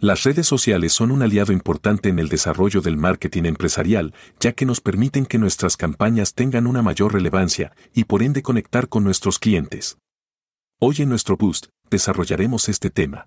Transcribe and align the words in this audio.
Las 0.00 0.22
redes 0.22 0.46
sociales 0.46 0.92
son 0.92 1.10
un 1.10 1.22
aliado 1.22 1.52
importante 1.52 2.08
en 2.08 2.20
el 2.20 2.28
desarrollo 2.28 2.80
del 2.80 2.96
marketing 2.96 3.46
empresarial, 3.46 4.14
ya 4.38 4.52
que 4.52 4.64
nos 4.64 4.80
permiten 4.80 5.26
que 5.26 5.38
nuestras 5.38 5.76
campañas 5.76 6.34
tengan 6.34 6.68
una 6.68 6.82
mayor 6.82 7.14
relevancia 7.14 7.72
y 7.92 8.04
por 8.04 8.22
ende 8.22 8.40
conectar 8.40 8.88
con 8.88 9.02
nuestros 9.02 9.40
clientes. 9.40 9.98
Hoy 10.78 10.98
en 11.00 11.08
nuestro 11.08 11.36
Boost 11.36 11.66
desarrollaremos 11.90 12.68
este 12.68 12.90
tema. 12.90 13.26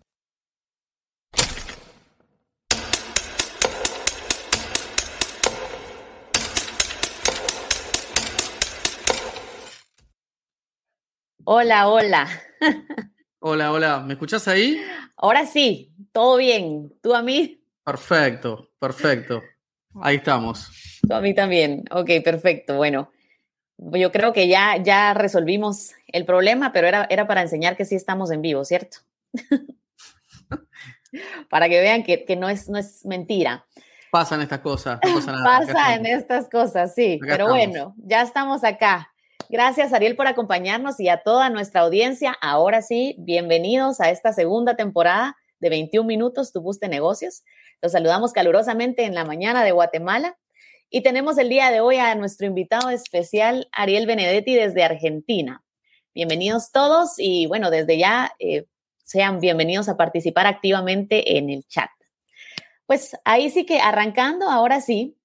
Hola, 11.43 11.89
hola. 11.89 12.29
Hola, 13.43 13.71
hola. 13.71 14.01
¿Me 14.01 14.13
escuchás 14.13 14.47
ahí? 14.47 14.79
Ahora 15.18 15.47
sí, 15.47 15.95
todo 16.11 16.37
bien. 16.37 16.93
¿Tú 17.01 17.15
a 17.15 17.23
mí? 17.23 17.65
Perfecto, 17.83 18.69
perfecto. 18.77 19.41
Ahí 20.00 20.17
estamos. 20.17 21.00
Tú 21.01 21.11
a 21.11 21.21
mí 21.21 21.33
también. 21.33 21.83
Ok, 21.89 22.11
perfecto. 22.23 22.75
Bueno, 22.75 23.09
yo 23.79 24.11
creo 24.11 24.31
que 24.31 24.47
ya, 24.47 24.77
ya 24.77 25.15
resolvimos 25.15 25.93
el 26.05 26.23
problema, 26.23 26.71
pero 26.71 26.87
era, 26.87 27.07
era 27.09 27.25
para 27.25 27.41
enseñar 27.41 27.75
que 27.75 27.86
sí 27.86 27.95
estamos 27.95 28.29
en 28.29 28.43
vivo, 28.43 28.64
¿cierto? 28.64 29.00
para 31.50 31.67
que 31.67 31.81
vean 31.81 32.03
que, 32.03 32.23
no, 32.38 32.47
es, 32.47 32.69
no 32.69 32.78
es 32.78 33.03
mentira. 33.08 33.66
Pasan 34.11 34.42
estas 34.42 34.59
cosas. 34.59 35.00
No 35.03 35.16
pasa 35.16 35.31
nada. 35.31 35.66
Pasan 35.66 36.05
estas 36.05 36.47
cosas, 36.47 36.94
sí. 36.94 37.19
pero 37.19 37.47
bueno, 37.47 37.95
ya 37.97 38.22
estamos 38.22 38.64
acá. 38.64 39.11
Gracias, 39.52 39.91
Ariel, 39.91 40.16
por 40.16 40.28
acompañarnos 40.28 40.97
y 41.02 41.09
a 41.09 41.23
toda 41.23 41.50
nuestra 41.50 41.81
audiencia. 41.81 42.33
Ahora 42.39 42.81
sí, 42.81 43.17
bienvenidos 43.20 44.00
a 44.00 44.09
esta 44.09 44.31
segunda 44.31 44.78
temporada 44.78 45.36
de 45.59 45.67
21 45.67 46.08
minutos, 46.08 46.53
tu 46.53 46.62
bus 46.62 46.80
de 46.80 46.88
negocios. 46.88 47.44
Los 47.81 47.92
saludamos 47.92 48.31
calurosamente 48.31 49.03
en 49.03 49.14
la 49.14 49.26
mañana 49.26 49.66
de 49.66 49.73
Guatemala. 49.73 50.38
Y 50.89 51.02
tenemos 51.02 51.38
el 51.38 51.50
día 51.50 51.70
de 51.70 51.81
hoy 51.81 51.98
a 51.98 52.16
nuestro 52.16 52.48
invitado 52.48 52.92
especial, 52.92 53.67
Ariel 53.73 54.08
Benedetti, 54.08 54.56
desde 54.56 54.86
Argentina. 54.86 55.61
Bienvenidos 56.16 56.72
todos 56.72 57.16
y 57.17 57.45
bueno, 57.48 57.72
desde 57.72 57.98
ya 57.98 58.31
eh, 58.39 58.67
sean 59.04 59.42
bienvenidos 59.42 59.89
a 59.89 59.98
participar 59.98 60.48
activamente 60.48 61.38
en 61.38 61.50
el 61.50 61.67
chat. 61.67 61.89
Pues 62.86 63.17
ahí 63.26 63.50
sí 63.50 63.66
que 63.66 63.81
arrancando, 63.81 64.50
ahora 64.50 64.80
sí, 64.80 65.17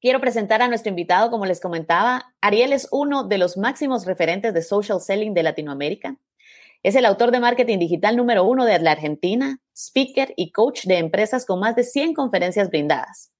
Quiero 0.00 0.18
presentar 0.18 0.62
a 0.62 0.68
nuestro 0.68 0.88
invitado, 0.88 1.30
como 1.30 1.44
les 1.44 1.60
comentaba. 1.60 2.32
Ariel 2.40 2.72
es 2.72 2.88
uno 2.90 3.24
de 3.24 3.36
los 3.36 3.58
máximos 3.58 4.06
referentes 4.06 4.54
de 4.54 4.62
social 4.62 4.98
selling 4.98 5.34
de 5.34 5.42
Latinoamérica. 5.42 6.16
Es 6.82 6.94
el 6.94 7.04
autor 7.04 7.32
de 7.32 7.40
marketing 7.40 7.78
digital 7.78 8.16
número 8.16 8.44
uno 8.44 8.64
de 8.64 8.78
la 8.78 8.92
Argentina, 8.92 9.60
speaker 9.76 10.32
y 10.36 10.52
coach 10.52 10.86
de 10.86 10.96
empresas 10.96 11.44
con 11.44 11.60
más 11.60 11.76
de 11.76 11.84
100 11.84 12.14
conferencias 12.14 12.70
brindadas. 12.70 13.30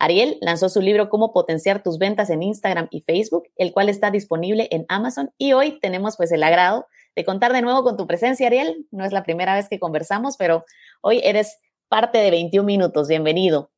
Ariel 0.00 0.38
lanzó 0.40 0.68
su 0.68 0.80
libro 0.80 1.08
Cómo 1.08 1.32
potenciar 1.32 1.84
tus 1.84 1.98
ventas 1.98 2.30
en 2.30 2.42
Instagram 2.42 2.88
y 2.90 3.02
Facebook, 3.02 3.44
el 3.54 3.72
cual 3.72 3.88
está 3.88 4.10
disponible 4.10 4.66
en 4.72 4.86
Amazon. 4.88 5.30
Y 5.38 5.52
hoy 5.52 5.78
tenemos 5.78 6.16
pues 6.16 6.32
el 6.32 6.42
agrado 6.42 6.88
de 7.14 7.24
contar 7.24 7.52
de 7.52 7.62
nuevo 7.62 7.84
con 7.84 7.96
tu 7.96 8.08
presencia, 8.08 8.48
Ariel. 8.48 8.88
No 8.90 9.04
es 9.04 9.12
la 9.12 9.22
primera 9.22 9.54
vez 9.54 9.68
que 9.68 9.78
conversamos, 9.78 10.36
pero 10.36 10.64
hoy 11.00 11.20
eres 11.22 11.60
parte 11.88 12.18
de 12.18 12.32
21 12.32 12.66
minutos. 12.66 13.06
Bienvenido. 13.06 13.70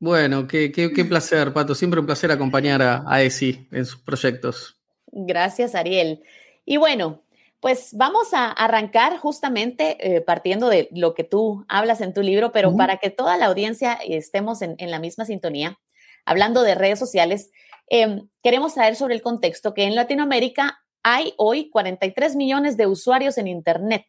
Bueno, 0.00 0.48
qué, 0.48 1.06
placer, 1.08 1.52
Pato. 1.52 1.74
Siempre 1.74 2.00
un 2.00 2.06
placer 2.06 2.32
acompañar 2.32 2.82
a, 2.82 3.04
a 3.06 3.22
ESI 3.22 3.68
en 3.70 3.86
sus 3.86 4.00
proyectos. 4.00 4.80
Gracias, 5.12 5.74
Ariel. 5.74 6.22
Y 6.64 6.78
bueno, 6.78 7.22
pues 7.60 7.90
vamos 7.92 8.32
a 8.32 8.50
arrancar 8.50 9.18
justamente 9.18 9.96
eh, 10.00 10.22
partiendo 10.22 10.70
de 10.70 10.88
lo 10.92 11.12
que 11.12 11.24
tú 11.24 11.66
hablas 11.68 12.00
en 12.00 12.14
tu 12.14 12.22
libro, 12.22 12.52
pero 12.52 12.74
para 12.74 12.96
que 12.96 13.10
toda 13.10 13.36
la 13.36 13.46
audiencia 13.46 13.92
estemos 13.94 14.62
en, 14.62 14.76
la 14.90 14.98
misma 14.98 15.26
sintonía, 15.26 15.78
hablando 16.24 16.62
de 16.62 16.74
redes 16.74 16.98
sociales, 16.98 17.50
em, 17.88 18.28
queremos 18.42 18.74
traer 18.74 18.96
sobre 18.96 19.14
el 19.14 19.20
contexto 19.20 19.74
que 19.74 19.84
en 19.84 19.94
Latinoamérica 19.94 20.80
hay 21.02 21.34
hoy 21.36 21.68
43 21.68 22.34
millones 22.34 22.78
de 22.78 22.86
usuarios 22.86 23.36
en 23.36 23.46
Internet. 23.46 24.06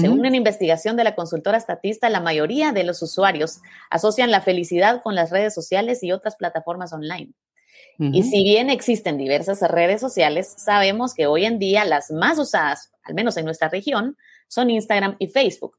Según 0.00 0.20
una 0.20 0.36
investigación 0.36 0.96
de 0.96 1.04
la 1.04 1.14
consultora 1.14 1.58
estatista, 1.58 2.10
la 2.10 2.20
mayoría 2.20 2.72
de 2.72 2.84
los 2.84 3.02
usuarios 3.02 3.60
asocian 3.90 4.30
la 4.30 4.40
felicidad 4.40 5.00
con 5.02 5.14
las 5.14 5.30
redes 5.30 5.54
sociales 5.54 6.02
y 6.02 6.12
otras 6.12 6.36
plataformas 6.36 6.92
online. 6.92 7.32
Y 7.98 8.24
si 8.24 8.44
bien 8.44 8.68
existen 8.68 9.16
diversas 9.16 9.62
redes 9.62 10.00
sociales, 10.00 10.54
sabemos 10.58 11.14
que 11.14 11.26
hoy 11.26 11.46
en 11.46 11.58
día 11.58 11.84
las 11.84 12.10
más 12.10 12.38
usadas, 12.38 12.92
al 13.02 13.14
menos 13.14 13.36
en 13.38 13.46
nuestra 13.46 13.68
región, 13.70 14.16
son 14.48 14.68
Instagram 14.68 15.16
y 15.18 15.28
Facebook. 15.28 15.78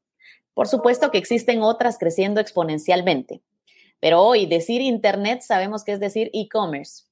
Por 0.53 0.67
supuesto 0.67 1.11
que 1.11 1.19
existen 1.19 1.61
otras 1.61 1.99
creciendo 1.99 2.41
exponencialmente. 2.41 3.43
Pero 3.99 4.21
hoy 4.23 4.47
decir 4.47 4.81
Internet 4.81 5.41
sabemos 5.41 5.83
que 5.83 5.91
es 5.91 5.99
decir 5.99 6.31
e-commerce. 6.33 7.03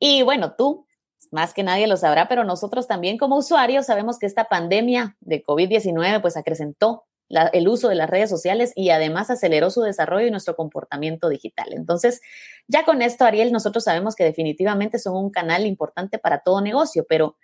Y 0.00 0.22
bueno, 0.22 0.54
tú 0.56 0.86
más 1.30 1.54
que 1.54 1.62
nadie 1.62 1.86
lo 1.86 1.96
sabrá, 1.96 2.28
pero 2.28 2.44
nosotros 2.44 2.86
también 2.86 3.18
como 3.18 3.36
usuarios 3.36 3.86
sabemos 3.86 4.18
que 4.18 4.26
esta 4.26 4.44
pandemia 4.44 5.16
de 5.20 5.42
COVID-19 5.42 6.20
pues 6.20 6.36
acrecentó 6.36 7.04
el 7.28 7.68
uso 7.68 7.88
de 7.88 7.96
las 7.96 8.08
redes 8.08 8.30
sociales 8.30 8.72
y 8.76 8.90
además 8.90 9.30
aceleró 9.30 9.70
su 9.70 9.82
desarrollo 9.82 10.28
y 10.28 10.30
nuestro 10.30 10.54
comportamiento 10.54 11.28
digital. 11.28 11.72
Entonces, 11.72 12.20
ya 12.68 12.84
con 12.84 13.02
esto, 13.02 13.24
Ariel, 13.24 13.50
nosotros 13.50 13.84
sabemos 13.84 14.14
que 14.14 14.24
definitivamente 14.24 14.98
son 14.98 15.16
un 15.16 15.30
canal 15.30 15.66
importante 15.66 16.18
para 16.18 16.40
todo 16.40 16.60
negocio, 16.60 17.04
pero 17.08 17.36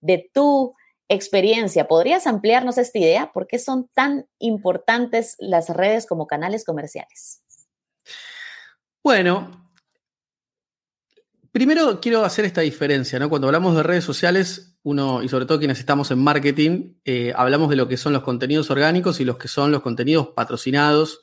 de 0.00 0.30
tu 0.32 0.74
experiencia, 1.08 1.88
¿podrías 1.88 2.26
ampliarnos 2.26 2.78
esta 2.78 2.98
idea? 2.98 3.32
¿Por 3.32 3.46
qué 3.46 3.58
son 3.58 3.88
tan 3.94 4.26
importantes 4.38 5.36
las 5.38 5.70
redes 5.70 6.06
como 6.06 6.26
canales 6.26 6.64
comerciales? 6.64 7.42
Bueno, 9.02 9.69
Primero 11.52 12.00
quiero 12.00 12.24
hacer 12.24 12.44
esta 12.44 12.60
diferencia, 12.60 13.18
¿no? 13.18 13.28
Cuando 13.28 13.48
hablamos 13.48 13.74
de 13.74 13.82
redes 13.82 14.04
sociales, 14.04 14.76
uno, 14.84 15.20
y 15.22 15.28
sobre 15.28 15.46
todo 15.46 15.58
quienes 15.58 15.80
estamos 15.80 16.10
en 16.12 16.20
marketing, 16.20 16.94
eh, 17.04 17.32
hablamos 17.34 17.68
de 17.70 17.76
lo 17.76 17.88
que 17.88 17.96
son 17.96 18.12
los 18.12 18.22
contenidos 18.22 18.70
orgánicos 18.70 19.18
y 19.18 19.24
los 19.24 19.36
que 19.36 19.48
son 19.48 19.72
los 19.72 19.82
contenidos 19.82 20.28
patrocinados 20.28 21.20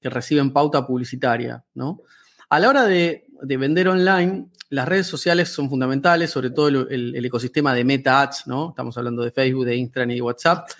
que 0.00 0.08
reciben 0.08 0.52
pauta 0.52 0.86
publicitaria, 0.86 1.64
¿no? 1.74 2.00
A 2.48 2.58
la 2.58 2.68
hora 2.70 2.84
de, 2.84 3.26
vender 3.42 3.88
online, 3.88 4.46
las 4.70 4.88
redes 4.88 5.06
sociales 5.06 5.50
son 5.50 5.68
fundamentales, 5.68 6.30
sobre 6.30 6.48
todo 6.48 6.68
el, 6.68 7.24
ecosistema 7.24 7.74
de 7.74 7.84
meta 7.84 8.22
ads, 8.22 8.46
¿no? 8.46 8.70
Estamos 8.70 8.96
hablando 8.96 9.22
de 9.22 9.32
Facebook, 9.32 9.66
de 9.66 9.76
Instagram 9.76 10.12
y 10.12 10.14
de 10.14 10.22
WhatsApp, 10.22 10.70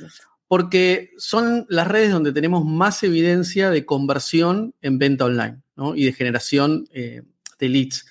porque 0.47 1.11
son 1.19 1.67
las 1.69 1.87
redes 1.87 2.11
donde 2.11 2.33
tenemos 2.33 2.65
más 2.65 3.03
evidencia 3.03 3.69
de 3.69 3.85
conversión 3.85 4.75
en 4.81 4.99
venta 4.99 5.27
online, 5.27 5.61
¿no? 5.77 5.95
Y 5.95 6.07
de 6.07 6.15
generación 6.15 6.89
eh, 6.91 7.23
de 7.59 7.69
leads 7.69 8.07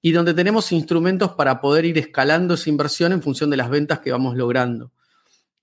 y 0.00 0.12
donde 0.12 0.34
tenemos 0.34 0.72
instrumentos 0.72 1.32
para 1.32 1.60
poder 1.60 1.84
ir 1.84 1.98
escalando 1.98 2.54
esa 2.54 2.70
inversión 2.70 3.12
en 3.12 3.22
función 3.22 3.50
de 3.50 3.56
las 3.56 3.70
ventas 3.70 4.00
que 4.00 4.12
vamos 4.12 4.36
logrando. 4.36 4.92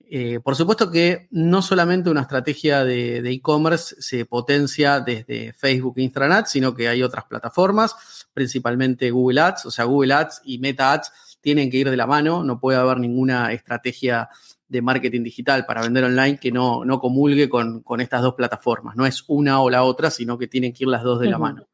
Eh, 0.08 0.40
por 0.44 0.56
supuesto 0.56 0.92
que 0.92 1.28
no 1.32 1.64
solamente 1.64 2.12
una 2.12 2.22
estrategia 2.22 2.84
de 2.84 3.18
e-commerce 3.28 3.96
se 4.00 4.26
potencia 4.26 5.00
desde 5.00 5.52
Facebook 5.54 5.96
e 5.98 6.04
Instagram, 6.04 6.46
sino 6.46 6.76
que 6.76 6.88
hay 6.88 7.02
otras 7.02 7.26
plataformas, 7.26 8.28
principalmente 8.34 9.10
Google 9.10 9.42
Ads, 9.42 9.66
o 9.66 9.72
sea, 9.72 9.86
Google 9.86 10.14
Ads 10.14 10.42
y 10.46 10.60
Meta 10.60 10.94
Ads 10.94 11.12
tienen 11.42 11.72
que 11.72 11.78
ir 11.78 11.90
de 11.90 11.98
la 11.98 12.06
mano, 12.06 12.44
no 12.44 12.60
puede 12.60 12.78
haber 12.78 13.00
ninguna 13.00 13.52
estrategia 13.52 14.30
de 14.68 14.82
marketing 14.82 15.24
digital 15.24 15.66
para 15.66 15.82
vender 15.82 16.04
online 16.04 16.40
que 16.40 16.52
no, 16.52 16.86
no 16.86 17.00
comulgue 17.00 17.50
con, 17.50 17.84
estas 18.00 18.22
dos 18.22 18.34
plataformas. 18.36 18.96
No 18.96 19.06
es 19.06 19.24
una 19.28 19.62
o 19.62 19.70
la 19.70 19.84
otra, 19.84 20.10
sino 20.10 20.38
que 20.38 20.48
tienen 20.48 20.74
que 20.74 20.84
ir 20.84 20.88
las 20.88 21.04
dos 21.04 21.20
de 21.20 21.30
la 21.30 21.38
mano. 21.38 21.68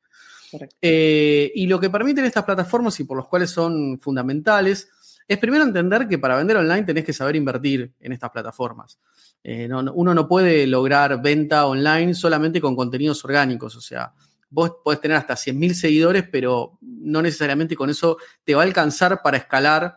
Eh, 0.81 1.51
y 1.55 1.67
lo 1.67 1.79
que 1.79 1.89
permiten 1.89 2.25
estas 2.25 2.43
plataformas 2.43 2.99
y 2.99 3.03
por 3.03 3.17
los 3.17 3.27
cuales 3.27 3.49
son 3.49 3.99
fundamentales 3.99 4.89
es 5.27 5.37
primero 5.37 5.63
entender 5.63 6.07
que 6.07 6.19
para 6.19 6.35
vender 6.35 6.57
online 6.57 6.83
tenés 6.83 7.05
que 7.05 7.13
saber 7.13 7.35
invertir 7.35 7.93
en 7.99 8.11
estas 8.11 8.31
plataformas. 8.31 8.99
Eh, 9.43 9.69
uno 9.71 10.13
no 10.13 10.27
puede 10.27 10.67
lograr 10.67 11.21
venta 11.21 11.65
online 11.65 12.13
solamente 12.13 12.59
con 12.59 12.75
contenidos 12.75 13.23
orgánicos, 13.23 13.75
o 13.75 13.81
sea, 13.81 14.13
vos 14.49 14.73
podés 14.83 14.99
tener 14.99 15.17
hasta 15.17 15.35
100.000 15.35 15.73
seguidores, 15.73 16.25
pero 16.29 16.77
no 16.81 17.21
necesariamente 17.21 17.75
con 17.75 17.89
eso 17.89 18.17
te 18.43 18.53
va 18.53 18.61
a 18.61 18.65
alcanzar 18.65 19.21
para 19.23 19.37
escalar 19.37 19.95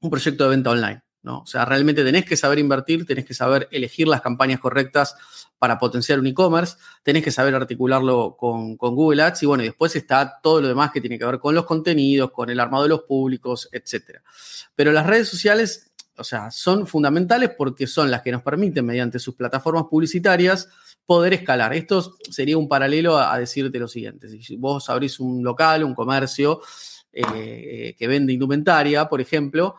un 0.00 0.10
proyecto 0.10 0.44
de 0.44 0.50
venta 0.50 0.70
online. 0.70 1.02
¿No? 1.22 1.40
O 1.40 1.46
sea, 1.46 1.64
realmente 1.64 2.04
tenés 2.04 2.24
que 2.24 2.36
saber 2.36 2.58
invertir, 2.58 3.06
tenés 3.06 3.24
que 3.24 3.34
saber 3.34 3.68
elegir 3.70 4.08
las 4.08 4.20
campañas 4.20 4.60
correctas 4.60 5.14
para 5.58 5.78
potenciar 5.78 6.18
un 6.18 6.26
e-commerce, 6.26 6.76
tenés 7.02 7.22
que 7.22 7.30
saber 7.30 7.54
articularlo 7.54 8.34
con, 8.38 8.76
Google 8.76 9.22
Ads 9.22 9.42
y 9.42 9.46
bueno, 9.46 9.62
después 9.62 9.94
está 9.94 10.40
todo 10.42 10.62
lo 10.62 10.68
demás 10.68 10.90
que 10.90 11.02
tiene 11.02 11.18
que 11.18 11.26
ver 11.26 11.38
con 11.38 11.54
los 11.54 11.66
contenidos, 11.66 12.30
con 12.30 12.48
el 12.48 12.58
armado 12.58 12.84
de 12.84 12.88
los 12.88 13.02
públicos, 13.02 13.68
etc. 13.70 14.20
Pero 14.74 14.90
las 14.90 15.06
redes 15.06 15.28
sociales, 15.28 15.92
o 16.16 16.24
sea, 16.24 16.50
son 16.50 16.86
fundamentales 16.86 17.50
porque 17.56 17.86
son 17.86 18.10
las 18.10 18.22
que 18.22 18.32
nos 18.32 18.42
permiten, 18.42 18.86
mediante 18.86 19.18
sus 19.18 19.34
plataformas 19.34 19.84
publicitarias, 19.84 20.70
poder 21.04 21.34
escalar. 21.34 21.74
Esto 21.74 22.16
sería 22.30 22.56
un 22.56 22.66
paralelo 22.66 23.18
a, 23.18 23.38
decirte 23.38 23.78
lo 23.78 23.88
siguiente. 23.88 24.30
Si 24.30 24.56
vos 24.56 24.88
abrís 24.88 25.20
un 25.20 25.44
local, 25.44 25.84
un 25.84 25.94
comercio 25.94 26.62
eh, 27.12 27.94
que 27.98 28.06
vende 28.06 28.32
indumentaria, 28.32 29.08
por 29.10 29.20
ejemplo, 29.20 29.76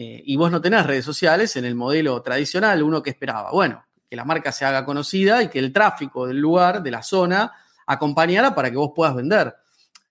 eh, 0.00 0.22
y 0.24 0.36
vos 0.36 0.48
no 0.52 0.60
tenés 0.60 0.86
redes 0.86 1.04
sociales 1.04 1.56
en 1.56 1.64
el 1.64 1.74
modelo 1.74 2.22
tradicional, 2.22 2.84
uno 2.84 3.02
que 3.02 3.10
esperaba. 3.10 3.50
Bueno, 3.50 3.84
que 4.08 4.14
la 4.14 4.24
marca 4.24 4.52
se 4.52 4.64
haga 4.64 4.84
conocida 4.84 5.42
y 5.42 5.48
que 5.48 5.58
el 5.58 5.72
tráfico 5.72 6.28
del 6.28 6.38
lugar, 6.38 6.84
de 6.84 6.92
la 6.92 7.02
zona, 7.02 7.52
acompañara 7.84 8.54
para 8.54 8.70
que 8.70 8.76
vos 8.76 8.92
puedas 8.94 9.16
vender. 9.16 9.56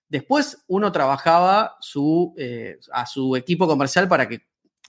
Después 0.06 0.62
uno 0.66 0.92
trabajaba 0.92 1.78
su, 1.80 2.34
eh, 2.36 2.78
a 2.92 3.06
su 3.06 3.34
equipo 3.34 3.66
comercial 3.66 4.06
para 4.08 4.28
que 4.28 4.46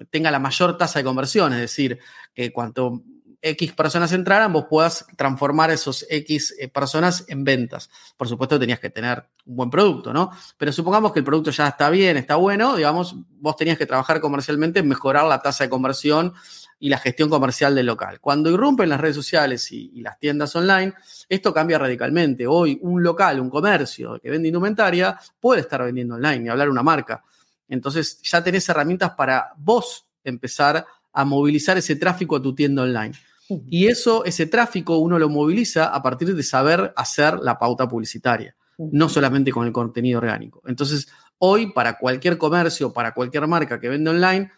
tenga 0.10 0.32
la 0.32 0.40
mayor 0.40 0.78
tasa 0.78 1.00
de 1.00 1.06
conversión, 1.06 1.54
es 1.54 1.62
decir, 1.62 1.98
que 2.34 2.52
cuanto 2.52 3.02
X 3.42 3.74
personas 3.74 4.12
entraran, 4.12 4.52
vos 4.52 4.66
puedas 4.70 5.06
transformar 5.16 5.72
esos 5.72 6.06
X 6.10 6.56
eh, 6.60 6.68
personas 6.68 7.26
en 7.30 7.44
ventas. 7.44 7.90
Por 8.18 8.28
supuesto, 8.28 8.60
tenías 8.60 8.80
que 8.80 8.90
tener 8.90 9.30
un 9.46 9.56
buen 9.56 9.70
producto, 9.70 10.12
¿no? 10.12 10.32
Pero 10.58 10.72
supongamos 10.72 11.14
que 11.14 11.20
el 11.20 11.26
producto 11.26 11.52
ya 11.52 11.70
está 11.70 11.90
bien, 11.90 12.18
está 12.18 12.36
bueno, 12.36 12.76
digamos, 12.76 13.16
vos 13.40 13.56
tenías 13.56 13.78
que 13.78 13.86
trabajar 13.86 14.20
comercialmente 14.20 14.80
en 14.80 14.88
mejorar 14.88 15.26
la 15.26 15.42
tasa 15.42 15.64
de 15.64 15.70
conversión 15.70 16.34
y 16.80 16.90
la 16.90 16.98
gestión 16.98 17.30
comercial 17.30 17.76
del 17.76 17.86
local. 17.86 18.20
Cuando 18.22 18.50
irrumpen 18.50 18.90
las 18.90 19.00
redes 19.00 19.16
sociales 19.16 19.72
y, 19.72 20.02
las 20.02 20.18
tiendas 20.18 20.56
online, 20.56 20.94
esto 21.28 21.54
cambia 21.54 21.78
radicalmente. 21.78 22.48
Hoy 22.48 22.80
un 22.82 23.04
local, 23.04 23.40
un 23.40 23.50
comercio 23.50 24.20
que 24.22 24.30
vende 24.30 24.48
indumentaria 24.48 25.20
puede 25.40 25.62
estar 25.62 25.84
vendiendo 25.84 26.16
online 26.16 26.46
y 26.46 26.50
hablar 26.50 26.70
una 26.70 26.84
marca. 26.84 27.24
Entonces 27.68 28.22
ya 28.24 28.44
tenés 28.44 28.68
herramientas 28.70 29.12
para 29.12 29.54
vos 29.58 30.06
empezar 30.24 30.86
a 31.12 31.26
movilizar 31.26 31.78
ese 31.78 31.96
tráfico 31.98 32.38
a 32.38 32.42
tu 32.42 32.56
tienda 32.56 32.84
online. 32.84 33.14
Y 33.50 33.88
eso, 33.88 34.26
ese 34.26 34.46
tráfico, 34.46 34.98
uno 34.98 35.18
lo 35.18 35.28
moviliza 35.28 35.86
a 35.86 36.04
partir 36.04 36.36
de 36.36 36.44
saber 36.44 36.94
hacer 36.96 37.40
la 37.40 37.58
pauta 37.58 37.88
publicitaria, 37.88 38.56
no 38.78 39.10
solamente 39.10 39.52
con 39.52 39.66
el 39.66 39.74
contenido 39.74 40.20
orgánico. 40.20 40.62
Entonces, 40.68 41.08
hoy, 41.40 41.72
para 41.72 41.98
cualquier 41.98 42.38
comercio, 42.38 42.94
para 42.94 43.14
cualquier 43.14 43.48
marca 43.48 43.80
que 43.80 43.90
vende 43.90 44.12
online, 44.12 44.52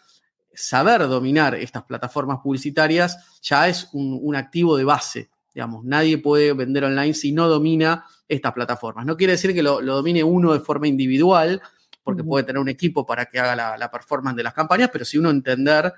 saber 0.53 1.07
dominar 1.07 1.55
estas 1.55 1.83
plataformas 1.83 2.39
publicitarias 2.43 3.39
ya 3.41 3.69
es 3.69 3.87
un, 3.93 4.35
activo 4.35 4.75
de 4.75 4.83
base. 4.83 5.29
Digamos, 5.53 5.85
nadie 5.85 6.17
puede 6.17 6.51
vender 6.53 6.83
online 6.83 7.13
si 7.13 7.31
no 7.31 7.47
domina 7.47 8.05
estas 8.27 8.51
plataformas. 8.51 9.05
No 9.05 9.15
quiere 9.15 9.33
decir 9.33 9.53
que 9.53 9.63
lo, 9.63 9.81
domine 9.81 10.23
uno 10.23 10.53
de 10.53 10.59
forma 10.59 10.87
individual, 10.87 11.61
porque 12.03 12.23
puede 12.23 12.43
tener 12.43 12.59
un 12.59 12.69
equipo 12.69 13.05
para 13.05 13.25
que 13.25 13.39
haga 13.39 13.55
la, 13.55 13.77
la 13.77 13.89
performance 13.89 14.35
de 14.35 14.43
las 14.43 14.53
campañas, 14.53 14.89
pero 14.91 15.05
si 15.05 15.17
uno 15.17 15.29
entender 15.29 15.93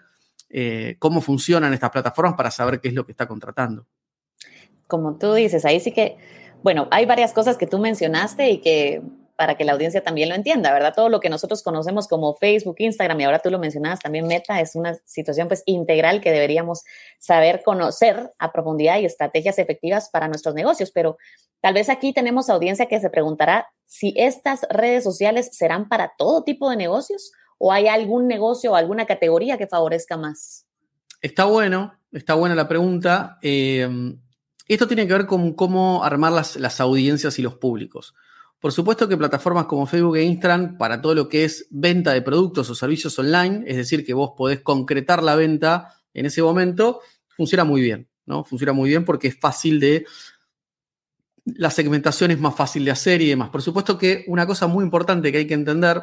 eh, 0.56 0.98
cómo 1.00 1.20
funcionan 1.20 1.74
estas 1.74 1.90
plataformas 1.90 2.36
para 2.36 2.52
saber 2.52 2.80
qué 2.80 2.90
es 2.90 2.94
lo 2.94 3.08
que 3.08 3.12
está 3.12 3.28
contratando. 3.28 3.88
Como 4.86 5.18
tú 5.18 5.34
dices, 5.34 5.66
ahí 5.66 5.80
sí 5.80 5.92
que, 5.92 6.18
bueno, 6.62 6.88
hay 6.92 7.08
varias 7.08 7.34
cosas 7.34 7.58
que 7.58 7.66
tú 7.66 7.80
mencionaste 7.80 8.52
y 8.52 8.60
que 8.60 9.02
para 9.36 9.58
que 9.58 9.66
la 9.66 9.74
audiencia 9.74 10.04
también 10.04 10.30
lo 10.30 10.36
entienda, 10.36 10.72
¿verdad? 10.72 10.94
Todo 10.96 11.10
lo 11.10 11.20
que 11.20 11.30
nosotros 11.30 11.64
conocemos 11.64 12.08
como 12.08 12.36
Facebook, 12.36 12.76
Instagram 12.78 13.20
y 13.20 13.24
ahora 13.24 13.40
tú 13.40 13.50
lo 13.50 13.58
mencionabas 13.58 14.00
también 14.00 14.28
Meta 14.28 14.62
es 14.62 14.76
una 14.76 14.94
situación 15.06 15.48
pues 15.48 15.64
integral 15.66 16.22
que 16.22 16.32
deberíamos 16.32 16.84
saber 17.18 17.64
conocer 17.64 18.32
a 18.38 18.52
profundidad 18.52 19.00
y 19.00 19.06
estrategias 19.06 19.58
efectivas 19.58 20.12
para 20.12 20.28
nuestros 20.28 20.54
negocios, 20.54 20.92
pero 20.92 21.18
tal 21.62 21.74
vez 21.74 21.90
aquí 21.90 22.14
tenemos 22.14 22.52
audiencia 22.52 22.86
que 22.86 23.00
se 23.00 23.10
preguntará 23.10 23.68
si 23.86 24.14
estas 24.18 24.68
redes 24.70 25.04
sociales 25.04 25.50
serán 25.52 25.90
para 25.90 26.14
todo 26.16 26.44
tipo 26.44 26.70
de 26.70 26.76
negocios 26.76 27.32
o 27.66 27.72
hay 27.72 27.88
algún 27.88 28.28
negocio 28.28 28.74
o 28.74 28.76
alguna 28.76 29.06
categoría 29.06 29.58
que 29.58 29.68
favorezca 29.68 30.18
más? 30.18 30.66
Está 31.22 31.46
bueno, 31.46 31.98
está 32.12 32.34
buena 32.34 32.56
la 32.56 32.68
pregunta. 32.68 33.38
Eh, 33.42 33.88
esto 34.68 34.86
tiene 34.86 35.08
que 35.08 35.14
ver 35.14 35.26
con 35.26 35.54
cómo 35.54 36.04
armar 36.04 36.34
las, 36.34 36.58
las, 36.58 36.82
audiencias 36.82 37.40
y 37.40 37.42
los 37.42 37.56
públicos. 37.56 38.16
Por 38.60 38.74
supuesto 38.74 39.08
que 39.08 39.16
plataformas 39.16 39.64
como 39.68 39.86
Facebook 39.86 40.18
e 40.18 40.24
Instagram, 40.24 40.78
para 40.78 41.02
todo 41.02 41.16
lo 41.16 41.30
que 41.30 41.46
es 41.46 41.66
venta 41.70 42.12
de 42.12 42.22
productos 42.22 42.70
o 42.70 42.76
servicios 42.76 43.18
online, 43.18 43.64
es 43.66 43.78
decir, 43.78 44.06
que 44.06 44.14
vos 44.14 44.32
podés 44.36 44.60
concretar 44.60 45.24
la 45.24 45.36
venta 45.36 45.96
en 46.14 46.26
ese 46.26 46.42
momento, 46.42 47.00
funciona 47.30 47.64
muy 47.64 47.80
bien, 47.80 48.10
¿no? 48.26 48.44
Funciona 48.44 48.74
muy 48.74 48.90
bien 48.90 49.06
porque 49.06 49.30
es 49.30 49.40
fácil 49.40 49.80
de 49.80 50.06
la 51.46 51.70
segmentación 51.70 52.32
es 52.32 52.40
más 52.42 52.56
fácil 52.56 52.84
de 52.84 52.92
hacer 52.92 53.22
y 53.22 53.30
demás. 53.30 53.52
Por 53.52 53.62
supuesto 53.62 53.98
que 53.98 54.26
una 54.28 54.46
cosa 54.46 54.68
muy 54.68 54.84
importante 54.84 55.32
que 55.32 55.38
hay 55.38 55.48
que 55.48 55.54
entender 55.54 56.02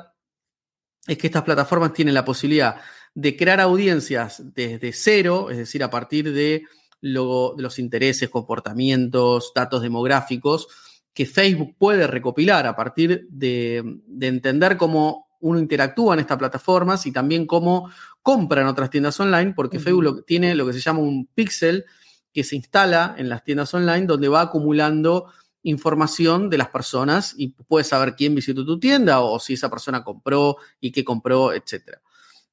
es 1.06 1.18
que 1.18 1.26
estas 1.26 1.42
plataformas 1.42 1.92
tienen 1.92 2.14
la 2.14 2.24
posibilidad 2.24 2.76
de 3.14 3.36
crear 3.36 3.60
audiencias 3.60 4.42
desde 4.54 4.92
cero, 4.92 5.50
es 5.50 5.58
decir, 5.58 5.82
a 5.82 5.90
partir 5.90 6.32
de, 6.32 6.64
los 7.02 7.78
intereses, 7.78 8.28
comportamientos, 8.28 9.52
datos 9.54 9.80
demográficos, 9.80 10.68
que 11.14 11.24
Facebook 11.24 11.74
puede 11.78 12.06
recopilar 12.06 12.66
a 12.66 12.76
partir 12.76 13.26
de, 13.30 13.82
entender 14.20 14.76
cómo 14.76 15.28
uno 15.40 15.58
interactúa 15.58 16.14
en 16.14 16.20
estas 16.20 16.36
plataformas 16.36 17.06
y 17.06 17.12
también 17.12 17.46
cómo 17.46 17.90
compra 18.22 18.60
en 18.60 18.66
otras 18.66 18.90
tiendas 18.90 19.18
online, 19.18 19.54
porque 19.56 19.80
Facebook 19.80 20.24
tiene 20.26 20.54
lo 20.54 20.66
que 20.66 20.74
se 20.74 20.80
llama 20.80 21.00
un 21.00 21.26
pixel 21.34 21.86
que 22.32 22.44
se 22.44 22.56
instala 22.56 23.14
en 23.16 23.28
las 23.28 23.42
tiendas 23.42 23.72
online 23.72 24.06
donde 24.06 24.28
va 24.28 24.42
acumulando 24.42 25.32
información 25.62 26.48
de 26.48 26.58
las 26.58 26.68
personas 26.68 27.34
y 27.36 27.48
puedes 27.48 27.88
saber 27.88 28.14
quién 28.14 28.34
visitó 28.34 28.64
tu 28.64 28.78
tienda 28.78 29.20
o, 29.20 29.38
si 29.38 29.54
esa 29.54 29.70
persona 29.70 30.02
compró 30.02 30.56
y 30.80 30.90
qué 30.90 31.04
compró, 31.04 31.52
etc. 31.52 31.98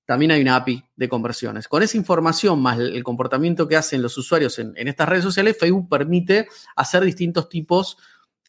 También 0.06 0.31
hay 0.31 0.42
una 0.42 0.56
API 0.56 0.83
de 0.95 1.09
conversiones. 1.09 1.68
Con 1.68 1.83
esa 1.83 1.98
información 1.98 2.62
más 2.62 2.80
el 2.80 3.04
comportamiento 3.04 3.68
que 3.68 3.75
hacen 3.75 4.01
los 4.01 4.18
usuarios 4.18 4.59
en, 4.59 4.75
estas 4.88 5.09
redes 5.09 5.24
sociales, 5.24 5.57
Facebook 5.59 5.89
permite 5.89 6.48
hacer 6.75 7.04
distintos 7.04 7.50
tipos 7.50 7.98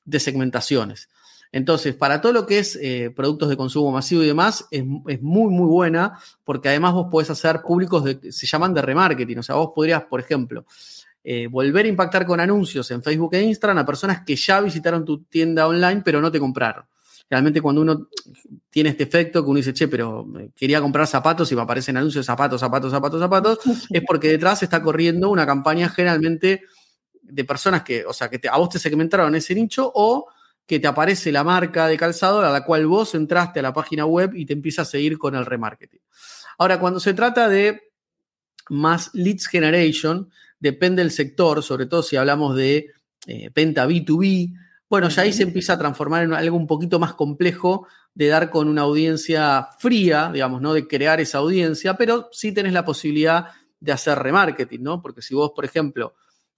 de 0.04 0.20
segmentaciones. 0.20 1.08
Entonces, 1.50 1.94
para 1.94 2.20
todo 2.20 2.32
lo 2.32 2.46
que 2.46 2.58
es 2.58 2.76
eh, 2.76 3.10
productos 3.14 3.48
de 3.48 3.56
consumo 3.56 3.90
masivo 3.90 4.22
y 4.22 4.26
demás, 4.26 4.66
es, 4.70 4.84
muy, 4.84 5.50
muy 5.50 5.66
buena, 5.66 6.18
porque 6.44 6.68
además 6.68 6.92
vos 6.92 7.08
podés 7.10 7.30
hacer 7.30 7.62
públicos 7.62 8.04
de, 8.04 8.32
se 8.32 8.46
llaman 8.46 8.74
de 8.74 8.82
remarketing. 8.82 9.38
O 9.38 9.42
sea, 9.42 9.54
vos 9.54 9.70
podrías, 9.74 10.02
por 10.04 10.20
ejemplo, 10.20 10.66
eh, 11.24 11.46
volver 11.46 11.86
a 11.86 11.88
impactar 11.88 12.24
con 12.26 12.40
anuncios 12.40 12.90
en 12.90 13.02
Facebook 13.02 13.34
e 13.34 13.42
Instagram 13.42 13.78
a 13.78 13.86
personas 13.86 14.22
que 14.24 14.36
ya 14.36 14.60
visitaron 14.60 15.04
tu 15.04 15.24
tienda 15.24 15.66
online 15.66 16.02
pero 16.04 16.20
no 16.20 16.30
te 16.30 16.38
compraron. 16.38 16.84
Realmente 17.30 17.60
cuando 17.60 17.82
uno 17.82 18.08
tiene 18.70 18.90
este 18.90 19.02
efecto 19.02 19.42
que 19.44 19.50
uno 19.50 19.58
dice, 19.58 19.74
che, 19.74 19.88
pero 19.88 20.26
quería 20.56 20.80
comprar 20.80 21.06
zapatos 21.06 21.52
y 21.52 21.56
me 21.56 21.62
aparecen 21.62 21.96
anuncios 21.96 22.24
zapatos, 22.24 22.60
zapatos, 22.60 22.90
zapatos, 22.90 23.20
zapatos, 23.20 23.58
es 23.90 24.02
porque 24.06 24.28
detrás 24.28 24.62
está 24.62 24.82
corriendo 24.82 25.28
una 25.28 25.44
campaña 25.44 25.88
generalmente 25.90 26.62
de 27.20 27.44
personas 27.44 27.82
que, 27.82 28.06
o 28.06 28.12
sea, 28.14 28.30
que 28.30 28.40
a 28.48 28.56
vos 28.56 28.70
te 28.70 28.78
segmentaron 28.78 29.34
ese 29.34 29.54
nicho 29.54 29.90
o 29.94 30.28
que 30.66 30.80
te 30.80 30.86
aparece 30.86 31.32
la 31.32 31.44
marca 31.44 31.86
de 31.86 31.96
calzado 31.96 32.40
a 32.40 32.50
la 32.50 32.64
cual 32.64 32.86
vos 32.86 33.14
entraste 33.14 33.60
a 33.60 33.62
la 33.62 33.72
página 33.72 34.06
web 34.06 34.34
y 34.34 34.46
te 34.46 34.52
empieza 34.52 34.82
a 34.82 34.84
seguir 34.86 35.18
con 35.18 35.34
el 35.34 35.44
remarketing. 35.44 36.00
Ahora, 36.58 36.78
cuando 36.78 37.00
se 37.00 37.14
trata 37.14 37.48
de 37.48 37.92
más 38.68 39.10
leads 39.14 39.46
generation, 39.46 40.30
depende 40.60 41.02
del 41.02 41.10
sector, 41.10 41.62
sobre 41.62 41.86
todo 41.86 42.02
si 42.02 42.16
hablamos 42.16 42.56
de 42.56 42.90
eh, 43.26 43.50
venta 43.54 43.86
B2B, 43.86 44.54
bueno, 44.90 45.10
ya 45.10 45.22
ahí 45.22 45.32
se 45.32 45.42
empieza 45.42 45.74
a 45.74 45.78
transformar 45.78 46.24
en 46.24 46.32
algo 46.32 46.56
un 46.56 46.66
poquito 46.66 46.98
más 46.98 47.12
complejo 47.12 47.86
de 48.14 48.28
dar 48.28 48.50
con 48.50 48.68
una 48.68 48.82
audiencia 48.82 49.68
fría, 49.78 50.30
digamos, 50.32 50.62
¿no? 50.62 50.72
De 50.72 50.88
crear 50.88 51.20
esa 51.20 51.38
audiencia, 51.38 51.94
pero 51.94 52.28
sí 52.32 52.52
tenés 52.52 52.72
la 52.72 52.84
posibilidad 52.84 53.48
de 53.78 53.92
hacer 53.92 54.18
remarketing, 54.18 54.82
¿no? 54.82 55.02
Porque 55.02 55.20
si 55.20 55.34
vos, 55.34 55.52
por 55.54 55.64
ejemplo, 55.66 56.14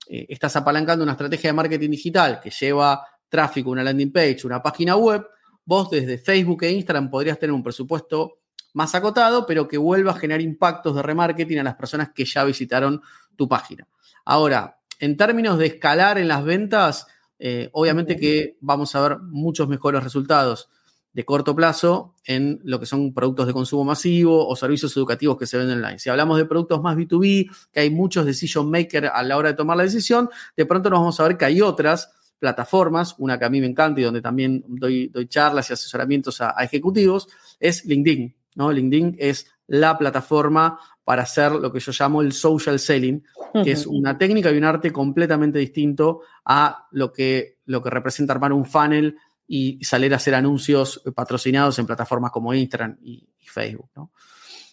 eh, 0.09 0.26
estás 0.28 0.54
apalancando 0.57 1.02
una 1.02 1.12
estrategia 1.12 1.50
de 1.50 1.54
marketing 1.54 1.90
digital 1.90 2.40
que 2.40 2.50
lleva 2.50 3.04
tráfico, 3.28 3.71
una 3.71 3.83
landing 3.83 4.12
page, 4.12 4.40
una 4.45 4.62
página 4.62 4.97
web, 4.97 5.26
vos 5.64 5.90
desde 5.90 6.19
Facebook 6.19 6.62
e 6.62 6.71
Instagram 6.71 7.11
podrías 7.11 7.38
tener 7.38 7.52
un 7.52 7.62
presupuesto 7.62 8.39
más 8.72 8.94
acotado, 8.94 9.46
pero 9.46 9.68
que 9.68 9.78
vuelva 9.78 10.12
a 10.12 10.18
generar 10.18 10.40
impactos 10.40 10.94
de 10.94 11.02
remarketing 11.02 11.58
a 11.58 11.64
las 11.64 11.74
personas 11.74 12.10
que 12.14 12.24
ya 12.24 12.44
visitaron 12.44 13.02
tu 13.36 13.48
página. 13.48 13.86
Ahora, 14.24 14.78
en 14.98 15.16
términos 15.16 15.58
de 15.58 15.66
escalar 15.66 16.18
en 16.18 16.28
las 16.28 16.44
ventas, 16.44 17.06
eh, 17.38 17.70
obviamente 17.72 18.16
que 18.16 18.56
vamos 18.60 18.94
a 18.94 19.00
ver 19.00 19.18
muchos 19.18 19.68
mejores 19.68 20.04
resultados 20.04 20.68
de 21.12 21.24
corto 21.24 21.56
plazo 21.56 22.14
en 22.24 22.60
lo 22.62 22.78
que 22.78 22.86
son 22.86 23.12
productos 23.12 23.46
de 23.46 23.52
consumo 23.52 23.84
masivo 23.84 24.46
o 24.46 24.54
servicios 24.54 24.96
educativos 24.96 25.36
que 25.36 25.46
se 25.46 25.56
venden 25.56 25.78
online. 25.78 25.98
Si 25.98 26.08
hablamos 26.08 26.38
de 26.38 26.44
productos 26.44 26.80
más 26.82 26.96
B2B, 26.96 27.50
que 27.72 27.80
hay 27.80 27.90
muchos 27.90 28.26
decision 28.26 28.70
makers 28.70 29.10
a 29.12 29.22
la 29.22 29.36
hora 29.36 29.48
de 29.48 29.54
tomar 29.54 29.76
la 29.76 29.82
decisión, 29.82 30.30
de 30.56 30.66
pronto 30.66 30.90
nos 30.90 31.00
vamos 31.00 31.18
a 31.18 31.24
ver 31.24 31.36
que 31.36 31.46
hay 31.46 31.60
otras 31.60 32.12
plataformas, 32.38 33.16
una 33.18 33.38
que 33.38 33.44
a 33.44 33.50
mí 33.50 33.60
me 33.60 33.66
encanta 33.66 34.00
y 34.00 34.04
donde 34.04 34.22
también 34.22 34.64
doy, 34.66 35.10
charlas 35.28 35.70
y 35.70 35.72
asesoramientos 35.72 36.40
a, 36.40 36.54
a 36.56 36.64
ejecutivos, 36.64 37.28
es 37.58 37.84
LinkedIn. 37.84 38.34
¿No? 38.54 38.73
LinkedIn 38.73 39.16
es 39.19 39.47
la 39.66 39.97
plataforma 39.97 40.80
para 41.04 41.23
hacer 41.23 41.52
lo 41.52 41.73
que 41.73 41.80
yo 41.80 41.92
llamo 41.99 42.23
el 42.23 42.33
social 42.33 42.78
selling, 42.78 43.25
que 43.64 43.73
es 43.73 43.87
una 43.87 44.16
técnica 44.19 44.50
y 44.50 44.59
un 44.59 44.64
arte 44.64 44.92
completamente 44.92 45.59
distinto 45.59 46.23
a 46.45 46.87
lo 46.90 47.12
que, 47.12 47.59
lo 47.64 47.83
que 47.83 47.90
representa 47.90 48.33
armar 48.33 48.52
un 48.52 48.64
funnel 48.64 49.16
y 49.47 49.83
salir 49.85 50.12
a 50.12 50.16
hacer 50.16 50.35
anuncios 50.35 51.02
patrocinados 51.14 51.78
en 51.78 51.87
plataformas 51.87 52.30
como 52.30 52.54
Instagram 52.54 52.99
y, 53.02 53.26
Facebook. 53.52 53.90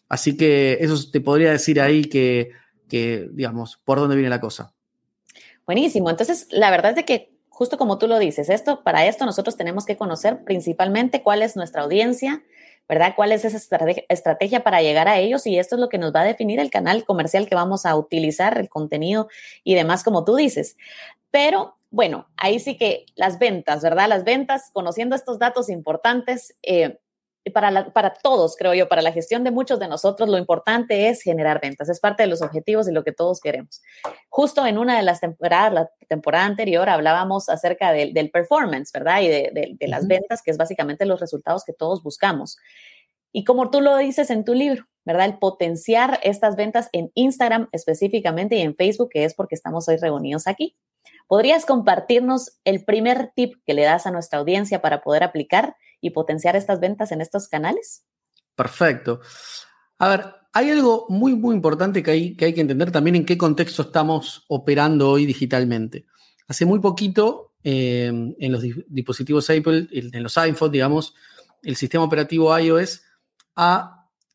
Así 0.08 0.38
que 0.38 0.78
eso 0.80 0.96
te 1.12 1.20
podría 1.20 1.50
decir 1.50 1.82
ahí 1.82 2.06
que, 2.06 2.52
que, 2.88 3.28
digamos, 3.32 3.82
por 3.84 3.98
dónde 3.98 4.16
viene 4.16 4.30
la 4.30 4.40
cosa. 4.40 4.72
Buenísimo. 5.66 6.12
Entonces, 6.12 6.48
la 6.52 6.70
verdad 6.70 6.92
es 6.92 6.98
de 6.98 7.06
que 7.06 7.38
justo 7.58 7.80
como 7.80 7.98
tú 7.98 8.08
lo 8.08 8.20
dices, 8.20 8.50
esto, 8.50 8.84
para 8.84 9.08
esto 9.08 9.26
nosotros 9.26 9.58
tenemos 9.58 9.84
que 9.84 9.98
conocer 9.98 10.44
principalmente 10.44 11.24
cuál 11.24 11.42
es 11.42 11.56
nuestra 11.56 11.82
audiencia, 11.82 12.44
¿verdad? 12.88 13.14
¿Cuál 13.16 13.32
es 13.32 13.46
esa 13.46 13.58
estrategia 14.10 14.64
para 14.64 14.82
llegar 14.82 15.08
a 15.08 15.20
ellos? 15.20 15.46
Y 15.46 15.60
esto 15.60 15.76
es 15.76 15.82
lo 15.82 15.90
que 15.90 15.98
nos 15.98 16.14
va 16.14 16.22
a 16.22 16.26
definir 16.26 16.60
el 16.60 16.70
canal 16.70 17.06
comercial 17.06 17.48
que 17.48 17.56
vamos 17.56 17.86
a 17.86 17.96
utilizar, 17.96 18.58
el 18.58 18.70
contenido 18.70 19.28
y 19.64 19.76
demás, 19.76 20.04
como 20.04 20.24
tú 20.24 20.36
dices. 20.36 20.78
Pero 21.32 21.78
bueno, 21.90 22.28
ahí 22.38 22.60
sí 22.60 22.78
que 22.78 23.06
las 23.16 23.40
ventas, 23.40 23.82
¿verdad? 23.82 24.08
Las 24.10 24.24
ventas, 24.24 24.70
conociendo 24.74 25.16
estos 25.16 25.40
datos 25.40 25.70
importantes, 25.70 26.56
eh, 26.64 27.00
para, 27.54 27.92
para 27.94 28.14
todos, 28.14 28.56
creo 28.56 28.74
yo, 28.74 28.88
para 28.88 29.02
la 29.02 29.12
gestión 29.12 29.44
de 29.44 29.52
muchos 29.52 29.80
de 29.80 29.88
nosotros, 29.88 30.30
lo 30.30 30.38
importante 30.38 31.10
es 31.10 31.22
generar 31.22 31.62
ventas. 31.62 31.90
Es 31.90 32.00
parte 32.00 32.24
de 32.24 32.28
los 32.28 32.42
objetivos 32.42 32.88
y 32.88 32.92
lo 32.92 33.04
que 33.04 33.12
todos 33.12 33.40
queremos. 33.40 33.82
Justo 34.30 34.66
en 34.66 34.78
una 34.78 34.98
de 34.98 35.04
las 35.04 35.20
temporadas, 35.20 35.74
la 35.74 35.92
temporada 36.08 36.46
anterior, 36.46 36.90
hablábamos 36.90 37.50
acerca 37.50 37.92
del 37.92 38.32
performance, 38.32 38.92
¿verdad? 38.92 39.22
Y 39.22 39.28
de, 39.28 39.78
las 39.88 40.08
ventas, 40.08 40.42
que 40.42 40.52
es 40.52 40.58
básicamente 40.58 41.06
los 41.06 41.20
resultados 41.20 41.64
que 41.64 41.74
todos 41.74 42.04
buscamos. 42.04 42.58
Y 43.32 43.44
como 43.44 43.70
tú 43.70 43.82
lo 43.82 43.98
dices 43.98 44.30
en 44.30 44.44
tu 44.44 44.54
libro, 44.54 44.86
¿verdad? 45.06 45.26
El 45.26 45.38
potenciar 45.38 46.20
estas 46.24 46.56
ventas 46.56 46.90
en 46.92 47.12
Instagram 47.14 47.70
específicamente 47.72 48.56
y 48.56 48.62
en 48.62 48.76
Facebook, 48.76 49.10
que 49.10 49.24
es 49.24 49.34
porque 49.34 49.56
estamos 49.56 49.88
hoy 49.88 49.98
reunidos 49.98 50.48
aquí. 50.48 50.76
¿Podrías 51.28 51.66
compartirnos 51.66 52.58
el 52.64 52.84
primer 52.86 53.32
tip 53.36 53.56
que 53.66 53.74
le 53.74 53.84
das 53.84 54.06
a 54.08 54.12
nuestra 54.12 54.40
audiencia 54.40 54.82
para 54.82 55.02
poder 55.02 55.24
aplicar 55.24 55.76
y 56.02 56.12
potenciar 56.12 56.56
estas 56.56 56.80
ventas 56.80 57.12
en 57.12 57.22
estos 57.22 57.48
canales? 57.48 58.04
Perfecto. 58.56 59.22
A 60.00 60.10
ver, 60.10 60.26
hay 60.54 60.72
algo 60.72 61.06
muy, 61.10 61.36
muy 61.36 61.56
importante 61.56 62.02
que 62.02 62.12
hay, 62.12 62.36
que 62.36 62.48
entender 62.48 62.92
también 62.92 63.16
en 63.16 63.26
qué 63.26 63.38
contexto 63.38 63.84
estamos 63.84 64.46
operando 64.48 65.10
hoy 65.10 65.26
digitalmente. 65.26 66.06
Hace 66.48 66.66
muy 66.66 66.80
poquito, 66.80 67.54
eh, 67.64 68.08
en 68.08 68.52
los 68.52 68.64
dispositivos 68.88 69.50
Apple, 69.50 69.88
en 69.92 70.24
los 70.24 70.38
iPhones, 70.38 70.72
digamos, 70.72 71.14
el 71.64 71.76
sistema 71.76 72.04
operativo 72.04 72.58
iOS 72.58 73.02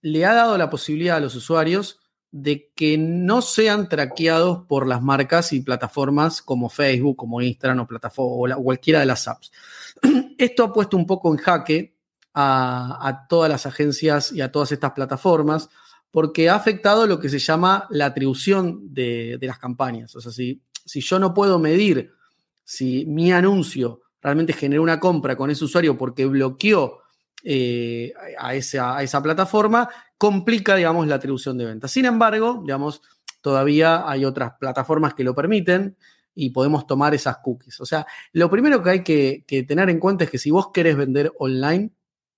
le 0.02 0.26
ha 0.26 0.35
dado 0.35 0.59
la 0.59 0.69
posibilidad 0.69 1.16
a 1.16 1.21
los 1.21 1.35
usuarios 1.35 1.99
de 2.33 2.73
que 2.75 2.97
no 2.99 3.42
sean 3.42 3.88
traqueados 3.88 4.66
por 4.66 4.87
las 4.87 5.02
marcas 5.02 5.52
y 5.52 5.61
plataformas 5.61 6.40
como 6.40 6.71
Facebook, 6.71 7.16
como 7.16 7.40
Instagram 7.40 7.87
o, 8.16 8.49
o 8.49 8.62
cualquiera 8.62 9.00
de 9.00 9.07
las 9.07 9.28
apps. 9.28 9.52
Esto 10.39 10.65
ha 10.65 10.73
puesto 10.73 10.97
un 10.97 11.07
poco 11.07 11.33
en 11.33 11.39
jaque 11.39 11.97
a, 12.35 13.27
todas 13.29 13.51
las 13.51 13.67
agencias 13.67 14.33
y 14.33 14.41
a 14.41 14.51
todas 14.51 14.73
estas 14.73 14.93
plataformas 14.93 15.69
porque 16.11 16.51
ha 16.51 16.55
afectado 16.55 17.07
lo 17.07 17.19
que 17.19 17.29
se 17.29 17.39
llama 17.39 17.87
la 17.91 18.07
atribución 18.07 18.93
de, 18.93 19.39
las 19.41 19.59
campañas. 19.59 20.15
O 20.15 20.21
sea, 20.21 20.31
si, 20.31 20.61
si, 20.85 21.01
yo 21.01 21.19
no 21.19 21.33
puedo 21.33 21.59
medir 21.59 22.13
si 22.65 23.07
mi 23.07 23.33
anuncio 23.33 24.03
realmente 24.21 24.53
generó 24.53 24.83
una 24.83 25.01
compra 25.01 25.37
con 25.37 25.51
ese 25.51 25.65
usuario 25.65 25.97
porque 25.97 26.27
bloqueó 26.27 27.01
eh, 27.45 28.13
a, 28.39 28.55
esa, 28.55 28.97
a, 28.97 29.03
esa, 29.03 29.23
plataforma, 29.23 29.89
complica, 30.17 30.77
digamos, 30.77 31.07
la 31.09 31.17
atribución 31.17 31.59
de 31.59 31.65
ventas. 31.65 31.91
Sin 31.91 32.05
embargo, 32.05 32.61
digamos, 32.63 33.03
todavía 33.41 34.09
hay 34.09 34.25
otras 34.25 34.53
plataformas 34.61 35.15
que 35.15 35.25
lo 35.25 35.35
permiten 35.35 35.97
y 36.35 36.51
podemos 36.51 36.87
tomar 36.87 37.15
esas 37.15 37.39
cookies. 37.39 37.81
O 37.81 37.87
sea, 37.87 38.07
lo 38.33 38.51
primero 38.51 38.83
que 38.83 38.91
hay 38.91 39.03
que, 39.03 39.45
tener 39.67 39.91
en 39.91 39.99
cuenta 39.99 40.25
es 40.25 40.31
que 40.31 40.39
si 40.39 40.51
vos 40.51 40.71
querés 40.73 40.97
vender 40.97 41.33
online, 41.39 41.91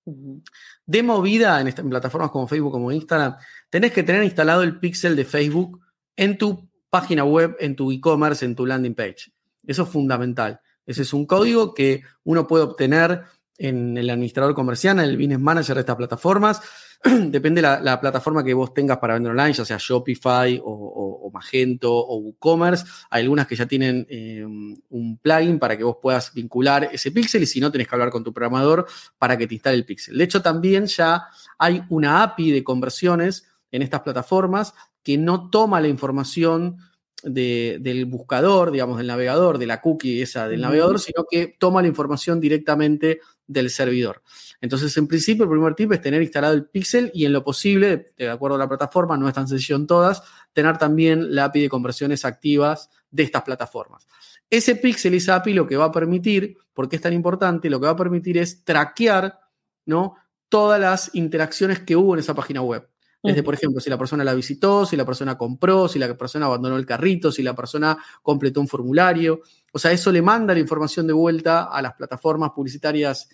de 0.05 1.03
movida 1.03 1.59
en, 1.61 1.67
en, 1.67 1.89
plataformas 1.89 2.29
como 2.29 2.47
Facebook, 2.47 2.71
como 2.71 2.91
Instagram, 2.91 3.35
tenés 3.69 3.91
que 3.91 4.03
tener 4.03 4.23
instalado 4.23 4.61
el 4.61 4.79
pixel 4.79 5.15
de 5.15 5.25
Facebook 5.25 5.81
en 6.15 6.37
tu 6.37 6.69
página 6.89 7.23
web, 7.23 7.55
en 7.59 7.75
tu 7.75 7.91
e-commerce, 7.91 8.45
en 8.45 8.55
tu 8.55 8.65
landing 8.65 8.95
page. 8.95 9.31
Eso 9.65 9.83
es 9.83 9.89
fundamental. 9.89 10.61
Ese 10.85 11.01
es 11.01 11.13
un 11.13 11.25
código 11.25 11.73
que 11.73 12.03
uno 12.23 12.45
puede 12.47 12.63
obtener 12.63 13.23
en 13.57 13.97
el 13.97 14.09
administrador 14.09 14.53
comercial, 14.53 14.99
en 14.99 15.05
el 15.05 15.17
business 15.17 15.39
manager 15.39 15.75
de 15.75 15.81
estas 15.81 15.95
plataformas. 15.95 16.61
Depende 17.29 17.61
de 17.61 17.67
la, 17.83 18.01
plataforma 18.01 18.43
que 18.43 18.53
vos 18.53 18.73
tengas 18.73 18.97
para 18.97 19.13
vender 19.13 19.31
online, 19.31 19.53
ya 19.53 19.63
sea 19.63 19.77
Shopify 19.79 20.59
o, 20.63 21.29
Magento 21.31 21.93
o 21.93 22.17
WooCommerce. 22.17 22.85
Hay 23.09 23.23
algunas 23.23 23.45
que 23.45 23.55
ya 23.55 23.65
tienen 23.65 24.07
eh, 24.09 24.43
un 24.45 25.19
plugin 25.21 25.59
para 25.59 25.77
que 25.77 25.83
vos 25.83 25.97
puedas 26.01 26.33
vincular 26.33 26.89
ese 26.91 27.11
pixel 27.11 27.43
y 27.43 27.45
si 27.45 27.59
no, 27.59 27.71
tenés 27.71 27.87
que 27.87 27.95
hablar 27.95 28.09
con 28.09 28.23
tu 28.23 28.33
programador 28.33 28.87
para 29.17 29.37
que 29.37 29.45
te 29.45 29.55
instale 29.55 29.75
el 29.75 29.85
pixel. 29.85 30.17
De 30.17 30.23
hecho, 30.23 30.41
también 30.41 30.85
ya 30.85 31.27
hay 31.57 31.83
una 31.89 32.23
API 32.23 32.51
de 32.51 32.63
conversiones 32.63 33.45
en 33.71 33.81
estas 33.81 34.01
plataformas 34.01 34.73
que 35.03 35.17
no 35.17 35.49
toma 35.49 35.81
la 35.81 35.89
información 35.89 36.77
del 37.25 38.05
buscador, 38.05 38.71
digamos, 38.71 38.97
del 38.97 39.07
navegador, 39.07 39.57
de 39.57 39.65
la 39.65 39.81
cookie 39.81 40.21
esa 40.21 40.47
del 40.47 40.61
navegador, 40.61 40.99
sino 40.99 41.25
que 41.29 41.55
toma 41.59 41.81
la 41.81 41.87
información 41.87 42.39
directamente 42.39 43.19
del 43.47 43.69
servidor. 43.69 44.21
Entonces, 44.61 44.95
en 44.97 45.07
principio, 45.07 45.43
el 45.43 45.49
primer 45.49 45.75
tip 45.75 45.91
es 45.91 46.01
tener 46.01 46.21
instalado 46.21 46.53
el 46.53 46.65
pixel 46.65 47.11
y 47.13 47.25
en 47.25 47.33
lo 47.33 47.43
posible, 47.43 48.13
de 48.17 48.29
acuerdo 48.29 48.55
a 48.55 48.59
la 48.59 48.67
plataforma, 48.67 49.17
no 49.17 49.27
es 49.27 49.33
tan 49.33 49.47
sencillo 49.47 49.75
en 49.75 49.87
todas, 49.87 50.21
tener 50.53 50.77
también 50.77 51.33
la 51.33 51.45
API 51.45 51.61
de 51.61 51.69
conversiones 51.69 52.25
activas 52.25 52.89
de 53.09 53.23
estas 53.23 53.43
plataformas. 53.43 54.07
Ese 54.49 54.75
pixel 54.75 55.15
y 55.15 55.17
esa 55.17 55.35
API 55.35 55.53
lo 55.53 55.67
que 55.67 55.77
va 55.77 55.85
a 55.85 55.91
permitir, 55.91 56.57
porque 56.73 56.97
es 56.97 57.01
tan 57.01 57.13
importante, 57.13 57.69
lo 57.69 57.79
que 57.79 57.87
va 57.87 57.93
a 57.93 57.97
permitir 57.97 58.37
es 58.37 58.63
traquear 58.63 59.39
¿no? 59.85 60.15
todas 60.49 60.79
las 60.79 61.13
interacciones 61.15 61.79
que 61.79 61.95
hubo 61.95 62.13
en 62.13 62.19
esa 62.19 62.35
página 62.35 62.61
web. 62.61 62.87
Desde, 63.25 63.43
por 63.43 63.53
ejemplo, 63.53 63.81
si 63.81 63.89
la 63.89 63.97
persona 63.97 64.23
la 64.23 64.33
visitó, 64.33 64.85
si 64.85 64.95
la 64.95 65.05
persona 65.05 65.37
compró, 65.37 65.87
si 65.87 65.99
la 65.99 66.15
persona 66.17 66.45
abandonó 66.45 66.77
el 66.77 66.85
carrito, 66.85 67.31
si 67.31 67.43
la 67.43 67.55
persona 67.55 67.97
completó 68.21 68.61
un 68.61 68.67
formulario. 68.67 69.41
O 69.71 69.79
sea, 69.79 69.91
eso 69.91 70.11
le 70.11 70.21
manda 70.21 70.53
la 70.53 70.59
información 70.59 71.07
de 71.07 71.13
vuelta 71.13 71.63
a 71.63 71.81
las 71.81 71.93
plataformas 71.93 72.51
publicitarias 72.51 73.29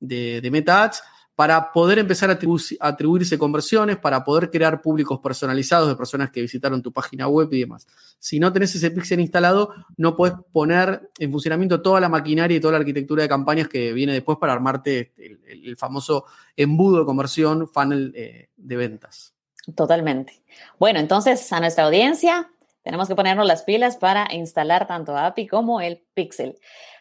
de, 0.00 0.40
de 0.40 0.50
Meta 0.50 0.84
Ads 0.84 1.02
para 1.36 1.70
poder 1.70 1.98
empezar 1.98 2.30
a, 2.30 2.38
atribuirse 2.80 3.38
conversiones, 3.38 3.98
para 3.98 4.24
poder 4.24 4.50
crear 4.50 4.80
públicos 4.80 5.20
personalizados 5.22 5.86
de 5.86 5.94
personas 5.94 6.30
que 6.30 6.40
visitaron 6.40 6.82
tu 6.82 6.92
página 6.92 7.28
web 7.28 7.48
y 7.52 7.60
demás. 7.60 7.86
Si 8.18 8.40
no 8.40 8.50
tenés 8.52 8.74
ese 8.74 8.90
pixel 8.90 9.20
instalado, 9.20 9.70
no 9.98 10.16
puedes 10.16 10.34
poner 10.50 11.10
en 11.18 11.30
funcionamiento 11.30 11.82
toda 11.82 12.00
la 12.00 12.08
maquinaria 12.08 12.56
y 12.56 12.60
toda 12.60 12.72
la 12.72 12.78
arquitectura 12.78 13.22
de 13.22 13.28
campañas 13.28 13.68
que 13.68 13.92
viene 13.92 14.14
después 14.14 14.38
para 14.40 14.54
armarte 14.54 15.12
el, 15.18 15.76
famoso 15.76 16.24
embudo 16.56 17.00
de 17.00 17.04
conversión, 17.04 17.68
funnel 17.68 18.12
eh, 18.16 18.48
de 18.56 18.76
ventas. 18.76 19.35
Totalmente. 19.74 20.42
Bueno, 20.78 21.00
entonces 21.00 21.52
a 21.52 21.60
nuestra 21.60 21.84
audiencia 21.84 22.50
tenemos 22.82 23.08
que 23.08 23.16
ponernos 23.16 23.46
las 23.46 23.64
pilas 23.64 23.96
para 23.96 24.28
instalar 24.32 24.86
tanto 24.86 25.16
API 25.16 25.48
como 25.48 25.80
el 25.80 26.04
Pixel. 26.14 26.58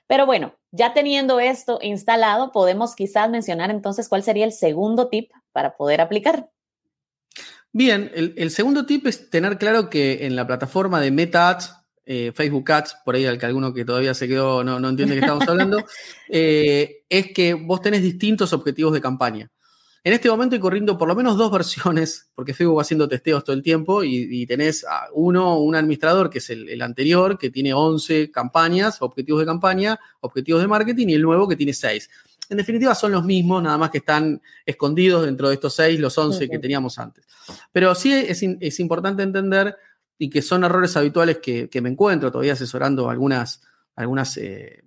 Pero 0.07 0.25
bueno, 0.25 0.55
ya 0.71 0.93
teniendo 0.93 1.39
esto 1.39 1.79
instalado, 1.81 2.51
podemos 2.51 2.95
quizás 2.95 3.29
mencionar 3.29 3.71
entonces 3.71 4.09
cuál 4.09 4.23
sería 4.23 4.45
el 4.45 4.51
segundo 4.51 5.09
tip 5.09 5.31
para 5.51 5.75
poder 5.75 6.01
aplicar. 6.01 6.49
Bien, 7.71 8.09
el, 8.15 8.51
segundo 8.51 8.85
tip 8.85 9.05
es 9.05 9.29
tener 9.29 9.57
claro 9.57 9.89
que 9.89 10.25
en 10.25 10.35
la 10.35 10.47
plataforma 10.47 11.01
de 11.01 11.11
Meta 11.11 11.49
Ads, 11.49 11.75
eh, 12.05 12.31
Facebook 12.33 12.71
Ads, 12.71 12.97
por 13.03 13.15
ahí 13.15 13.25
al 13.25 13.37
que 13.37 13.45
alguno 13.45 13.73
que 13.73 13.83
todavía 13.83 14.13
se 14.13 14.27
quedó 14.27 14.63
no, 14.63 14.79
no 14.79 14.89
entiende 14.89 15.15
de 15.15 15.19
qué 15.19 15.25
estamos 15.25 15.47
hablando, 15.47 15.83
eh, 16.29 17.03
es 17.09 17.33
que 17.33 17.53
vos 17.53 17.81
tenés 17.81 18.01
distintos 18.01 18.53
objetivos 18.53 18.93
de 18.93 19.01
campaña. 19.01 19.51
En 20.05 20.13
este 20.13 20.29
momento 20.29 20.53
hay 20.53 20.61
corriendo 20.61 20.99
por 20.99 21.07
lo 21.07 21.15
menos 21.15 21.35
dos 21.35 21.51
versiones, 21.51 22.29
porque 22.35 22.53
Facebook 22.53 22.77
va 22.77 22.83
haciendo 22.83 23.09
testeos 23.09 23.43
todo 23.43 23.55
el 23.55 23.63
tiempo 23.63 24.03
y, 24.03 24.45
tenés 24.45 24.85
uno, 25.13 25.57
un 25.57 25.75
administrador 25.75 26.29
que 26.29 26.37
es 26.37 26.51
el, 26.51 26.79
anterior, 26.83 27.39
que 27.39 27.49
tiene 27.49 27.73
11 27.73 28.29
campañas, 28.29 29.01
objetivos 29.01 29.39
de 29.39 29.47
campaña, 29.47 29.99
objetivos 30.19 30.61
de 30.61 30.67
marketing, 30.67 31.07
y 31.07 31.13
el 31.15 31.23
nuevo 31.23 31.47
que 31.47 31.55
tiene 31.55 31.73
6. 31.73 32.07
En 32.51 32.57
definitiva 32.57 32.93
son 32.93 33.13
los 33.13 33.25
mismos, 33.25 33.63
nada 33.63 33.79
más 33.79 33.89
que 33.89 33.97
están 33.97 34.39
escondidos 34.63 35.25
dentro 35.25 35.47
de 35.47 35.55
estos 35.55 35.73
6, 35.73 35.99
los 35.99 36.15
11 36.15 36.49
que 36.49 36.59
teníamos 36.59 36.99
antes. 36.99 37.25
Pero 37.71 37.95
sí 37.95 38.13
es, 38.13 38.79
importante 38.79 39.23
entender 39.23 39.75
y 40.19 40.29
que 40.29 40.43
son 40.43 40.63
errores 40.65 40.95
habituales 40.95 41.39
que, 41.39 41.81
me 41.81 41.89
encuentro 41.89 42.31
todavía 42.31 42.53
asesorando 42.53 43.09
algunas, 43.09 43.63
algunas 43.95 44.37
eh, 44.37 44.83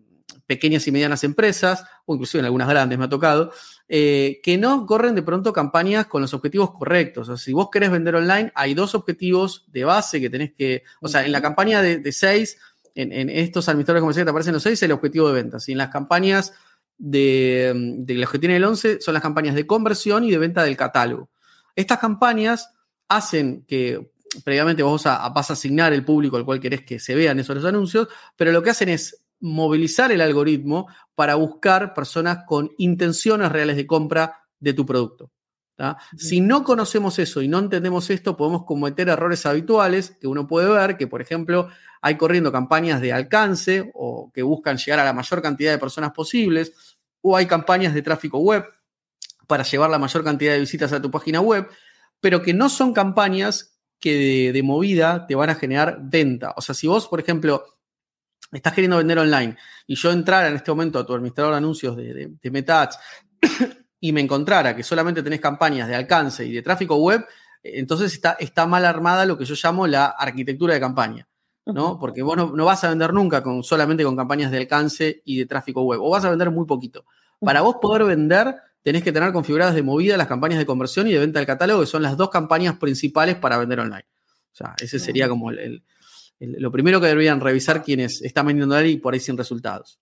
pequeñas 0.47 0.87
y 0.87 0.93
medianas 0.93 1.25
empresas, 1.25 1.85
o 2.07 2.15
inclusive 2.15 2.39
en 2.39 2.45
algunas 2.45 2.69
grandes 2.69 2.97
me 2.99 3.07
ha 3.07 3.09
tocado, 3.09 3.51
eh, 3.91 4.41
que 4.43 4.59
no 4.59 4.85
corren 4.85 5.15
de 5.15 5.23
pronto 5.23 5.51
campañas 5.51 6.07
con 6.07 6.21
los 6.21 6.35
objetivos 6.35 6.73
correctos. 6.73 7.29
O 7.29 7.37
sea, 7.37 7.43
si 7.43 7.55
vos 7.55 7.71
querés 7.73 7.91
vender 7.91 8.17
online, 8.17 8.53
hay 8.55 8.75
dos 8.75 8.95
objetivos 8.95 9.65
de 9.69 9.85
base 9.85 10.21
que 10.21 10.29
tenés 10.29 10.53
que, 10.53 10.83
o 11.01 11.09
sea, 11.09 11.25
en 11.25 11.33
la 11.33 11.41
campaña 11.41 11.81
de, 11.81 12.13
seis, 12.13 12.59
en, 12.95 13.31
estos 13.31 13.67
administradores 13.69 14.03
comerciales 14.03 14.25
que 14.25 14.27
te 14.27 14.31
aparecen 14.31 14.53
los 14.53 14.63
seis, 14.63 14.75
es 14.75 14.83
el 14.83 14.93
objetivo 14.93 15.29
de 15.29 15.35
ventas. 15.35 15.67
Y 15.71 15.73
en 15.73 15.79
las 15.79 15.89
campañas 15.89 16.53
de, 16.99 18.05
los 18.07 18.31
que 18.31 18.39
tienen 18.39 18.59
el 18.59 18.65
11 18.65 19.01
son 19.01 19.15
las 19.15 19.23
campañas 19.23 19.55
de 19.55 19.67
conversión 19.67 20.23
y 20.25 20.31
de 20.31 20.39
venta 20.39 20.63
del 20.65 20.77
catálogo. 20.77 21.31
Estas 21.75 21.99
campañas 21.99 22.75
hacen 23.09 23.65
que 23.67 24.11
previamente 24.45 24.83
vos 24.83 25.07
a, 25.07 25.27
vas 25.31 25.49
a 25.49 25.55
asignar 25.55 25.95
el 25.95 26.05
público 26.05 26.37
al 26.37 26.45
cual 26.45 26.61
querés 26.61 26.83
que 26.83 26.99
se 26.99 27.15
vean 27.15 27.39
esos 27.39 27.65
anuncios, 27.65 28.09
pero 28.37 28.53
lo 28.53 28.63
que 28.63 28.69
hacen 28.69 28.91
es 28.91 29.25
movilizar 29.41 30.13
el 30.13 30.21
algoritmo 30.21 30.89
para 31.15 31.35
buscar 31.37 31.95
personas 31.95 32.45
con 32.47 32.71
intenciones 32.79 33.51
reales 33.51 33.77
de 33.77 33.87
compra 33.87 34.45
de 34.59 34.73
tu 34.73 34.85
producto. 34.85 35.31
Si 36.17 36.41
no 36.41 36.65
conocemos 36.65 37.21
eso 37.21 37.41
y 37.41 37.47
no 37.47 37.61
entendemos 37.61 38.11
esto, 38.11 38.37
podemos 38.37 38.65
cometer 38.65 39.09
errores 39.09 39.47
habituales 39.47 40.11
que 40.21 40.27
uno 40.27 40.49
puede 40.49 40.69
ver, 40.69 40.97
que 40.97 41.07
por 41.07 41.23
ejemplo 41.23 41.69
hay 42.03 42.17
corriendo 42.17 42.51
campañas 42.51 43.01
de 43.01 43.13
alcance 43.13 43.91
o 43.95 44.31
que 44.35 44.43
buscan 44.43 44.77
llegar 44.77 44.99
a 44.99 45.05
la 45.05 45.13
mayor 45.13 45.41
cantidad 45.41 45.71
de 45.71 45.79
personas 45.79 46.11
posibles, 46.13 46.99
o 47.21 47.37
hay 47.37 47.47
campañas 47.47 47.95
de 47.95 48.03
tráfico 48.03 48.39
web 48.39 48.65
para 49.47 49.63
llevar 49.63 49.91
la 49.91 49.99
mayor 49.99 50.25
cantidad 50.25 50.53
de 50.53 50.61
visitas 50.61 50.93
a 50.93 51.01
tu 51.01 51.11
página 51.11 51.41
web, 51.41 51.69
pero 52.21 52.43
que 52.43 52.55
no 52.55 52.69
son 52.69 52.93
campañas 52.93 53.79
que 54.01 54.53
de, 54.53 54.63
movida 54.63 55.27
te 55.27 55.35
van 55.35 55.51
a 55.51 55.55
generar 55.55 55.99
venta. 56.03 56.55
O 56.57 56.61
sea, 56.61 56.75
si 56.75 56.87
vos, 56.87 57.09
por 57.09 57.21
ejemplo, 57.21 57.78
estás 58.53 58.73
queriendo 58.73 58.97
vender 58.97 59.19
online 59.19 59.57
y 59.87 59.95
yo 59.95 60.11
entrara 60.11 60.49
en 60.49 60.57
este 60.57 60.71
momento 60.71 60.99
a 60.99 61.07
tu 61.07 61.15
administrador 61.15 61.53
de 61.53 61.59
anuncios 61.59 61.97
de, 61.97 62.15
de, 62.15 62.33
de 62.41 62.51
Meta 62.51 62.89
y 64.01 64.13
me 64.13 64.21
encontrara 64.21 64.75
que 64.75 64.83
solamente 64.83 65.23
tenés 65.23 65.41
campañas 65.41 65.89
de 65.89 65.95
alcance 65.95 66.45
y 66.45 66.53
de 66.53 66.63
tráfico 66.63 66.97
web, 66.97 67.27
entonces 67.63 68.13
está, 68.13 68.37
está 68.39 68.67
mal 68.67 68.85
armada 68.85 69.27
lo 69.27 69.37
que 69.37 69.45
yo 69.45 69.55
llamo 69.63 69.87
la 69.87 70.07
arquitectura 70.07 70.75
de 70.75 70.81
campaña. 70.81 71.29
¿no? 71.67 71.99
Porque 71.99 72.23
vos 72.23 72.37
no, 72.37 72.65
vas 72.65 72.83
a 72.85 72.89
vender 72.89 73.13
nunca 73.13 73.43
con, 73.43 73.63
solamente 73.63 74.05
con 74.05 74.17
campañas 74.17 74.51
de 74.51 74.57
alcance 74.57 75.21
y 75.25 75.39
de 75.39 75.47
tráfico 75.47 75.83
web, 75.83 76.01
o 76.03 76.11
vas 76.11 76.25
a 76.25 76.31
vender 76.31 76.51
muy 76.51 76.67
poquito. 76.67 77.05
Para 77.41 77.61
vos 77.61 77.77
poder 77.81 78.05
vender, 78.05 78.55
tenés 78.83 79.03
que 79.03 79.13
tener 79.13 79.33
configuradas 79.33 79.75
de 79.75 79.83
movida 79.83 80.17
las 80.17 80.27
campañas 80.27 80.59
de 80.59 80.67
conversión 80.67 81.07
y 81.09 81.13
de 81.13 81.19
venta 81.19 81.39
del 81.39 81.47
catálogo, 81.47 81.81
que 81.81 81.87
son 81.87 82.03
las 82.03 82.17
dos 82.17 82.31
campañas 82.31 82.79
principales 82.79 83.37
para 83.37 83.59
vender 83.59 83.81
online. 83.81 84.07
O 84.53 84.57
sea, 84.59 84.75
ese 84.79 84.99
sería 84.99 85.29
como 85.29 85.51
lo 86.41 86.71
primero 86.71 87.01
que 87.01 87.09
deberían 87.09 87.41
revisar 87.41 87.83
quienes 87.83 88.23
están 88.23 88.47
vendiendo 88.47 88.85
y 88.85 88.97
por 88.97 89.15
ahí 89.15 89.21
sin 89.21 89.37
resultados. 89.37 89.99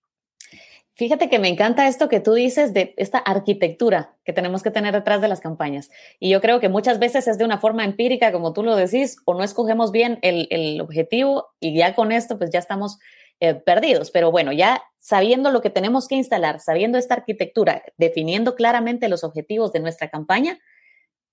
Fíjate 0.97 1.29
que 1.29 1.37
me 1.37 1.47
encanta 1.47 1.87
esto 1.87 2.09
que 2.09 2.19
tú 2.19 2.33
dices 2.33 2.73
de 2.73 2.95
esta 2.97 3.19
arquitectura 3.19 4.15
que 4.25 4.33
tenemos 4.33 4.63
que 4.63 4.71
tener 4.71 4.95
detrás 4.95 5.21
de 5.21 5.27
las 5.27 5.41
campañas. 5.41 5.91
Y 6.19 6.31
yo 6.31 6.41
creo 6.41 6.59
que 6.59 6.69
muchas 6.69 6.97
veces 6.97 7.27
es 7.27 7.37
de 7.37 7.45
una 7.45 7.59
forma 7.59 7.85
empírica, 7.85 8.31
como 8.31 8.51
tú 8.51 8.63
lo 8.63 8.75
decís, 8.75 9.17
o 9.25 9.35
no 9.35 9.43
escogemos 9.43 9.91
bien 9.91 10.17
el, 10.23 10.81
objetivo 10.81 11.49
y 11.59 11.77
ya 11.77 11.93
con 11.93 12.11
esto 12.11 12.39
pues 12.39 12.49
ya 12.49 12.57
estamos 12.57 12.97
eh, 13.39 13.53
perdidos. 13.53 14.09
Pero 14.09 14.31
bueno, 14.31 14.51
ya 14.53 14.81
sabiendo 14.97 15.51
lo 15.51 15.61
que 15.61 15.69
tenemos 15.69 16.07
que 16.07 16.15
instalar, 16.15 16.59
sabiendo 16.61 16.97
esta 16.97 17.13
arquitectura, 17.13 17.83
definiendo 17.97 18.55
claramente 18.55 19.07
los 19.07 19.23
objetivos 19.23 19.71
de 19.73 19.81
nuestra 19.81 20.09
campaña, 20.09 20.57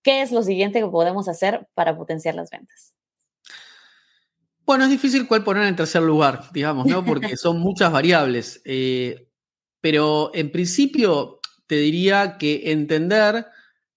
¿qué 0.03 0.21
es 0.21 0.31
lo 0.31 0.43
siguiente 0.43 0.81
que 0.81 0.89
podemos 0.89 1.27
hacer 1.27 1.69
para 1.73 1.97
potenciar 1.97 2.35
las 2.35 2.51
ventas? 2.51 2.93
Bueno, 4.67 4.85
es 4.85 4.91
difícil 4.91 5.27
cuál 5.27 5.45
poner 5.45 5.65
en 5.65 5.77
tercer 5.77 6.03
lugar, 6.03 6.51
digamos, 6.53 6.87
¿no? 6.87 7.05
Porque 7.05 7.37
son 7.37 7.61
muchas 7.61 7.93
variables. 7.93 8.63
Eh, 8.65 9.29
pero 9.81 10.31
en 10.35 10.51
principio 10.51 11.41
te 11.67 11.77
diría 11.77 12.39
que 12.39 12.73
entender 12.73 13.47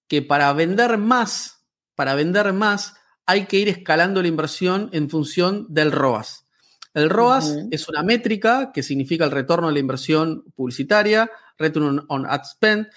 que 0.08 0.22
para 0.22 0.52
vender 0.54 0.98
más, 0.98 1.66
para 1.96 2.16
vender 2.16 2.52
más, 2.54 2.96
hay 3.26 3.46
que 3.46 3.58
ir 3.58 3.70
escalando 3.70 4.22
la 4.22 4.28
inversión 4.28 4.90
en 4.94 5.10
función 5.10 5.66
del 5.70 5.92
ROAS. 5.92 6.46
El 6.94 7.10
ROAS 7.10 7.58
es 7.70 7.88
una 7.90 8.02
métrica 8.02 8.72
que 8.74 8.82
significa 8.82 9.26
el 9.26 9.32
retorno 9.32 9.68
de 9.68 9.74
la 9.74 9.80
inversión 9.80 10.44
publicitaria, 10.56 11.30
Return 11.58 12.04
on 12.08 12.26
Ad 12.26 12.44
Spend, 12.44 12.88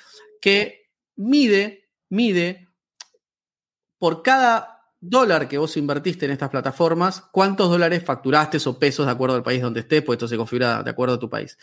que 0.41 0.89
mide, 1.17 1.91
mide 2.09 2.69
por 3.99 4.23
cada 4.23 4.80
dólar 5.01 5.49
que 5.49 5.59
vos 5.59 5.77
invertiste 5.77 6.27
en 6.27 6.33
estas 6.33 6.51
plataformas, 6.51 7.23
cuántos 7.33 7.71
dólares 7.71 8.05
facturaste 8.05 8.59
o 8.67 8.79
pesos 8.79 9.07
de 9.07 9.13
acuerdo 9.13 9.37
al 9.37 9.43
país 9.43 9.63
donde 9.63 9.81
estés, 9.81 10.03
pues 10.03 10.17
esto 10.17 10.29
se 10.29 10.37
configura 10.37 10.83
de 10.83 10.91
acuerdo 10.91 11.15
a 11.15 11.19
tu 11.19 11.31
país. 11.31 11.57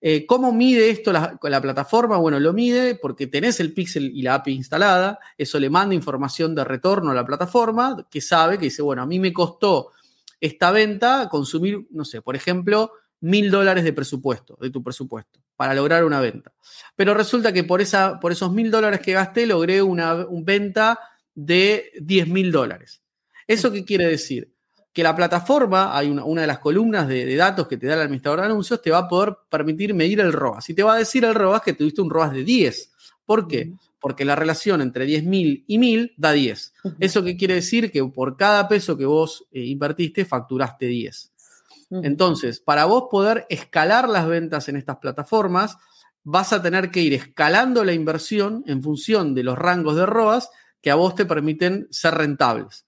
Eh, 0.00 0.26
¿Cómo 0.26 0.52
mide 0.52 0.90
esto 0.90 1.12
la, 1.12 1.38
la, 1.40 1.60
plataforma? 1.60 2.16
Bueno, 2.16 2.40
lo 2.40 2.52
mide 2.52 2.96
porque 2.96 3.28
tenés 3.28 3.60
el 3.60 3.72
pixel 3.72 4.10
y 4.12 4.22
la 4.22 4.34
API 4.34 4.52
instalada, 4.52 5.20
eso 5.38 5.60
le 5.60 5.70
manda 5.70 5.94
información 5.94 6.56
de 6.56 6.64
retorno 6.64 7.12
a 7.12 7.14
la 7.14 7.24
plataforma 7.24 8.08
que 8.10 8.20
sabe, 8.20 8.58
que 8.58 8.64
dice, 8.64 8.82
bueno, 8.82 9.02
a 9.02 9.06
mí 9.06 9.20
me 9.20 9.32
costó 9.32 9.92
esta 10.40 10.72
venta 10.72 11.28
consumir, 11.28 11.86
no 11.92 12.04
sé, 12.04 12.20
por 12.20 12.34
ejemplo, 12.34 12.90
mil 13.20 13.50
dólares 13.50 13.84
de 13.84 13.92
presupuesto, 13.92 14.58
de 14.60 14.70
tu 14.70 14.82
presupuesto, 14.82 15.40
para 15.54 15.72
lograr 15.74 16.04
una 16.04 16.20
venta. 16.20 16.52
Pero 16.96 17.14
resulta 17.14 17.52
que 17.52 17.62
por, 17.62 17.80
esa, 17.80 18.18
por 18.18 18.32
esos 18.32 18.52
mil 18.52 18.70
dólares 18.70 19.00
que 19.00 19.12
gasté 19.12 19.46
logré 19.46 19.80
una, 19.80 20.26
venta 20.42 20.98
de 21.34 21.92
diez 22.00 22.28
mil 22.28 22.52
dólares. 22.52 23.02
¿Eso 23.46 23.72
qué 23.72 23.84
quiere 23.84 24.06
decir? 24.06 24.52
que 24.92 25.02
la 25.02 25.16
plataforma, 25.16 25.96
hay 25.96 26.10
una, 26.10 26.40
de 26.42 26.46
las 26.46 26.58
columnas 26.58 27.08
de, 27.08 27.34
datos 27.34 27.66
que 27.66 27.78
te 27.78 27.86
da 27.86 27.94
el 27.94 28.00
administrador 28.02 28.40
de 28.40 28.46
anuncios, 28.46 28.82
te 28.82 28.90
va 28.90 28.98
a 28.98 29.08
poder 29.08 29.36
permitir 29.48 29.94
medir 29.94 30.20
el 30.20 30.32
ROAS. 30.32 30.68
Y 30.68 30.74
te 30.74 30.82
va 30.82 30.94
a 30.94 30.98
decir 30.98 31.24
el 31.24 31.34
ROAS 31.34 31.62
que 31.62 31.72
tuviste 31.72 32.02
un 32.02 32.10
ROAS 32.10 32.32
de 32.32 32.44
10. 32.44 32.92
¿Por 33.24 33.48
qué? 33.48 33.72
Porque 33.98 34.24
la 34.24 34.36
relación 34.36 34.82
entre 34.82 35.06
10.000 35.06 35.64
y 35.66 35.78
1.000 35.78 36.12
da 36.18 36.32
10. 36.32 36.74
¿Eso 37.00 37.24
qué 37.24 37.36
quiere 37.36 37.54
decir? 37.54 37.90
Que 37.90 38.04
por 38.04 38.36
cada 38.36 38.68
peso 38.68 38.98
que 38.98 39.06
vos 39.06 39.46
eh, 39.50 39.64
invertiste, 39.64 40.24
facturaste 40.26 40.86
10. 40.86 41.30
Entonces, 42.02 42.60
para 42.60 42.86
vos 42.86 43.04
poder 43.10 43.46
escalar 43.50 44.08
las 44.08 44.26
ventas 44.26 44.68
en 44.68 44.76
estas 44.76 44.96
plataformas, 44.96 45.76
vas 46.24 46.52
a 46.52 46.62
tener 46.62 46.90
que 46.90 47.00
ir 47.00 47.12
escalando 47.12 47.84
la 47.84 47.92
inversión 47.92 48.64
en 48.66 48.82
función 48.82 49.34
de 49.34 49.42
los 49.42 49.58
rangos 49.58 49.96
de 49.96 50.06
ROAS 50.06 50.48
que 50.82 50.90
a 50.90 50.96
vos 50.96 51.14
te 51.14 51.24
permiten 51.24 51.86
ser 51.90 52.14
rentables. 52.14 52.84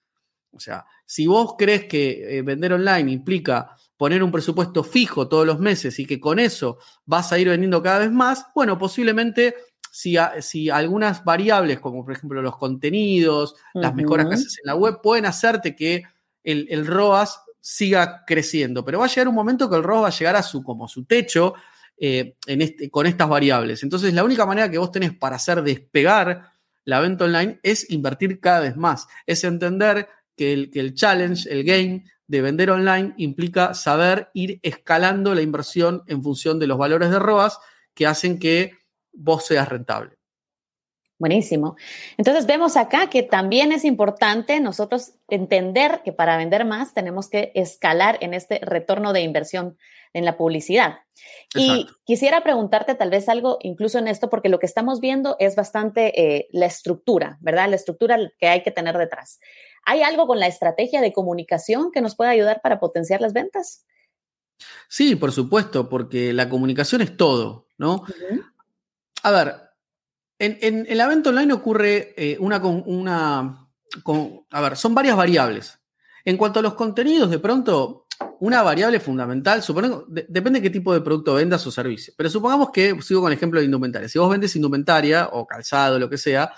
O 0.50 0.60
sea, 0.60 0.84
si 1.06 1.26
vos 1.26 1.54
crees 1.56 1.84
que 1.84 2.38
eh, 2.38 2.42
vender 2.42 2.72
online 2.74 3.10
implica 3.10 3.76
poner 3.96 4.22
un 4.22 4.32
presupuesto 4.32 4.82
fijo 4.82 5.28
todos 5.28 5.46
los 5.46 5.60
meses 5.60 5.98
y 5.98 6.06
que 6.06 6.20
con 6.20 6.38
eso 6.38 6.78
vas 7.06 7.32
a 7.32 7.38
ir 7.38 7.48
vendiendo 7.48 7.82
cada 7.82 8.00
vez 8.00 8.10
más, 8.10 8.46
bueno, 8.54 8.76
posiblemente 8.76 9.54
si, 9.90 10.16
si 10.40 10.68
algunas 10.68 11.24
variables, 11.24 11.78
como 11.78 12.04
por 12.04 12.14
ejemplo 12.14 12.42
los 12.42 12.56
contenidos, 12.56 13.54
las 13.74 13.94
mejoras 13.94 14.26
que 14.26 14.34
haces 14.34 14.58
en 14.58 14.66
la 14.66 14.74
web, 14.74 15.00
pueden 15.00 15.24
hacerte 15.24 15.76
que 15.76 16.02
el, 16.42 16.84
ROAS 16.84 17.40
siga 17.60 18.24
creciendo. 18.26 18.84
Pero 18.84 18.98
va 18.98 19.04
a 19.04 19.08
llegar 19.08 19.28
un 19.28 19.36
momento 19.36 19.70
que 19.70 19.76
el 19.76 19.84
ROAS 19.84 20.02
va 20.02 20.08
a 20.08 20.18
llegar 20.18 20.36
a 20.36 20.42
su, 20.42 20.64
como 20.64 20.88
su 20.88 21.04
techo 21.04 21.54
eh, 21.96 22.34
en 22.46 22.62
este, 22.62 22.90
con 22.90 23.06
estas 23.06 23.28
variables. 23.28 23.84
Entonces, 23.84 24.12
la 24.12 24.24
única 24.24 24.44
manera 24.44 24.68
que 24.68 24.78
vos 24.78 24.90
tenés 24.90 25.16
para 25.16 25.36
hacer 25.36 25.62
despegar 25.62 26.53
la 26.84 27.00
venta 27.00 27.24
online 27.24 27.60
es 27.62 27.90
invertir 27.90 28.40
cada 28.40 28.60
vez 28.60 28.76
más. 28.76 29.06
Es 29.26 29.44
entender 29.44 30.08
que 30.36 30.52
el, 30.52 30.94
challenge, 30.94 31.48
el 31.50 31.64
game 31.64 32.04
de 32.26 32.42
vender 32.42 32.70
online 32.70 33.14
implica 33.16 33.74
saber 33.74 34.30
ir 34.34 34.58
escalando 34.62 35.34
la 35.34 35.42
inversión 35.42 36.02
en 36.06 36.22
función 36.22 36.58
de 36.58 36.66
los 36.66 36.78
valores 36.78 37.10
de 37.10 37.18
ROAS 37.18 37.58
que 37.94 38.06
hacen 38.06 38.38
que 38.38 38.78
vos 39.12 39.46
seas 39.46 39.68
rentable. 39.68 40.13
Buenísimo. 41.18 41.76
Entonces 42.18 42.46
vemos 42.46 42.76
acá 42.76 43.08
que 43.08 43.22
también 43.22 43.70
es 43.70 43.84
importante 43.84 44.58
nosotros 44.58 45.12
entender 45.28 46.02
que 46.04 46.12
para 46.12 46.36
vender 46.36 46.64
más 46.64 46.92
tenemos 46.92 47.28
que 47.28 47.52
escalar 47.54 48.18
en 48.20 48.34
este 48.34 48.58
retorno 48.62 49.12
de 49.12 49.20
inversión 49.20 49.78
en 50.12 50.24
la 50.24 50.36
publicidad. 50.36 50.98
Y 51.54 51.86
quisiera 52.04 52.42
preguntarte 52.42 52.96
tal 52.96 53.10
vez 53.10 53.28
algo 53.28 53.58
incluso 53.60 53.98
en 53.98 54.08
esto, 54.08 54.28
porque 54.28 54.48
lo 54.48 54.58
que 54.58 54.66
estamos 54.66 55.00
viendo 55.00 55.36
es 55.38 55.54
bastante 55.54 56.20
eh, 56.20 56.48
la 56.50 56.66
estructura, 56.66 57.38
¿verdad? 57.40 57.68
La 57.68 57.76
estructura 57.76 58.18
que 58.38 58.48
hay 58.48 58.62
que 58.62 58.72
tener 58.72 58.98
detrás. 58.98 59.38
¿Hay 59.84 60.02
algo 60.02 60.26
con 60.26 60.40
la 60.40 60.48
estrategia 60.48 61.00
de 61.00 61.12
comunicación 61.12 61.92
que 61.92 62.00
nos 62.00 62.16
pueda 62.16 62.30
ayudar 62.30 62.60
para 62.60 62.80
potenciar 62.80 63.20
las 63.20 63.32
ventas? 63.32 63.86
Sí, 64.88 65.14
por 65.14 65.32
supuesto, 65.32 65.88
porque 65.88 66.32
la 66.32 66.48
comunicación 66.48 67.02
es 67.02 67.16
todo, 67.16 67.68
¿no? 67.76 68.04
A 69.22 69.30
ver, 69.30 69.63
en, 70.44 70.86
la 70.96 71.06
venta 71.06 71.30
online 71.30 71.52
ocurre 71.52 72.14
eh, 72.16 72.36
una, 72.40 72.58
una 72.58 73.68
a 74.50 74.60
ver, 74.60 74.76
son 74.76 74.94
varias 74.94 75.16
variables. 75.16 75.78
En 76.24 76.36
cuanto 76.36 76.60
a 76.60 76.62
los 76.62 76.74
contenidos, 76.74 77.30
de 77.30 77.38
pronto, 77.38 78.06
una 78.40 78.62
variable 78.62 79.00
fundamental, 79.00 79.62
supongo, 79.62 80.04
depende 80.08 80.60
de 80.60 80.62
qué 80.62 80.70
tipo 80.70 80.92
de 80.94 81.00
producto 81.00 81.34
vendas 81.34 81.66
o 81.66 81.70
servicio, 81.70 82.14
pero 82.16 82.30
supongamos 82.30 82.70
que, 82.70 83.00
sigo 83.02 83.20
con 83.20 83.30
el 83.30 83.36
ejemplo 83.36 83.60
de 83.60 83.66
indumentaria, 83.66 84.08
si 84.08 84.18
vos 84.18 84.30
vendes 84.30 84.56
indumentaria 84.56 85.28
o 85.32 85.46
calzado, 85.46 85.98
lo 85.98 86.08
que 86.08 86.18
sea, 86.18 86.52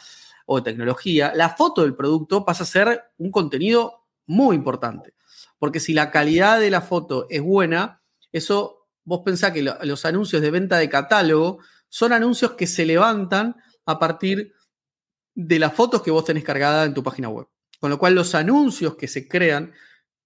o 0.46 0.62
tecnología, 0.62 1.32
la 1.34 1.50
foto 1.50 1.82
del 1.82 1.96
producto 1.96 2.44
pasa 2.44 2.62
a 2.62 2.66
ser 2.66 3.02
un 3.18 3.30
contenido 3.30 4.04
muy 4.26 4.54
importante. 4.54 5.14
Porque 5.58 5.80
si 5.80 5.92
la 5.92 6.10
calidad 6.10 6.60
de 6.60 6.70
la 6.70 6.82
foto 6.82 7.26
es 7.30 7.42
buena, 7.42 8.02
eso 8.30 8.86
vos 9.04 9.22
pensás 9.24 9.52
que 9.52 9.62
los 9.62 10.04
anuncios 10.04 10.42
de 10.42 10.50
venta 10.50 10.76
de 10.76 10.88
catálogo 10.88 11.58
son 11.88 12.12
anuncios 12.12 12.52
que 12.52 12.66
se 12.66 12.84
levantan 12.84 13.56
a 13.86 13.98
partir 13.98 14.52
de 15.34 15.58
las 15.58 15.74
fotos 15.74 16.02
que 16.02 16.10
vos 16.10 16.24
tenés 16.24 16.44
cargada 16.44 16.84
en 16.84 16.94
tu 16.94 17.02
página 17.02 17.28
web. 17.28 17.46
Con 17.80 17.90
lo 17.90 17.98
cual 17.98 18.14
los 18.14 18.34
anuncios 18.34 18.96
que 18.96 19.08
se 19.08 19.28
crean 19.28 19.72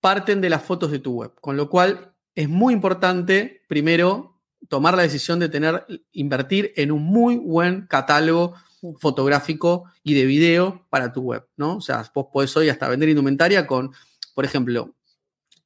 parten 0.01 0.41
de 0.41 0.51
las 0.51 0.63
fotos 0.63 0.91
de 0.91 0.99
tu 0.99 1.13
web. 1.13 1.35
Con 1.41 1.57
lo 1.57 1.69
cual 1.69 2.15
es 2.35 2.49
muy 2.49 2.73
importante, 2.73 3.63
primero, 3.69 4.41
tomar 4.69 4.97
la 4.97 5.03
decisión 5.03 5.39
de 5.39 5.49
tener, 5.49 5.85
invertir 6.13 6.73
en 6.77 6.93
un 6.93 7.03
muy 7.03 7.37
buen 7.37 7.87
catálogo 7.87 8.55
fotográfico 8.99 9.85
y 10.03 10.15
de 10.15 10.25
video 10.25 10.87
para 10.91 11.13
tu 11.13 11.23
web, 11.23 11.47
¿no? 11.57 11.77
O 11.77 11.81
sea, 11.81 12.09
vos 12.15 12.29
podés 12.33 12.57
hoy 12.57 12.69
hasta 12.69 12.89
vender 12.89 13.09
indumentaria 13.09 13.67
con, 13.67 13.93
por 14.35 14.45
ejemplo, 14.45 14.95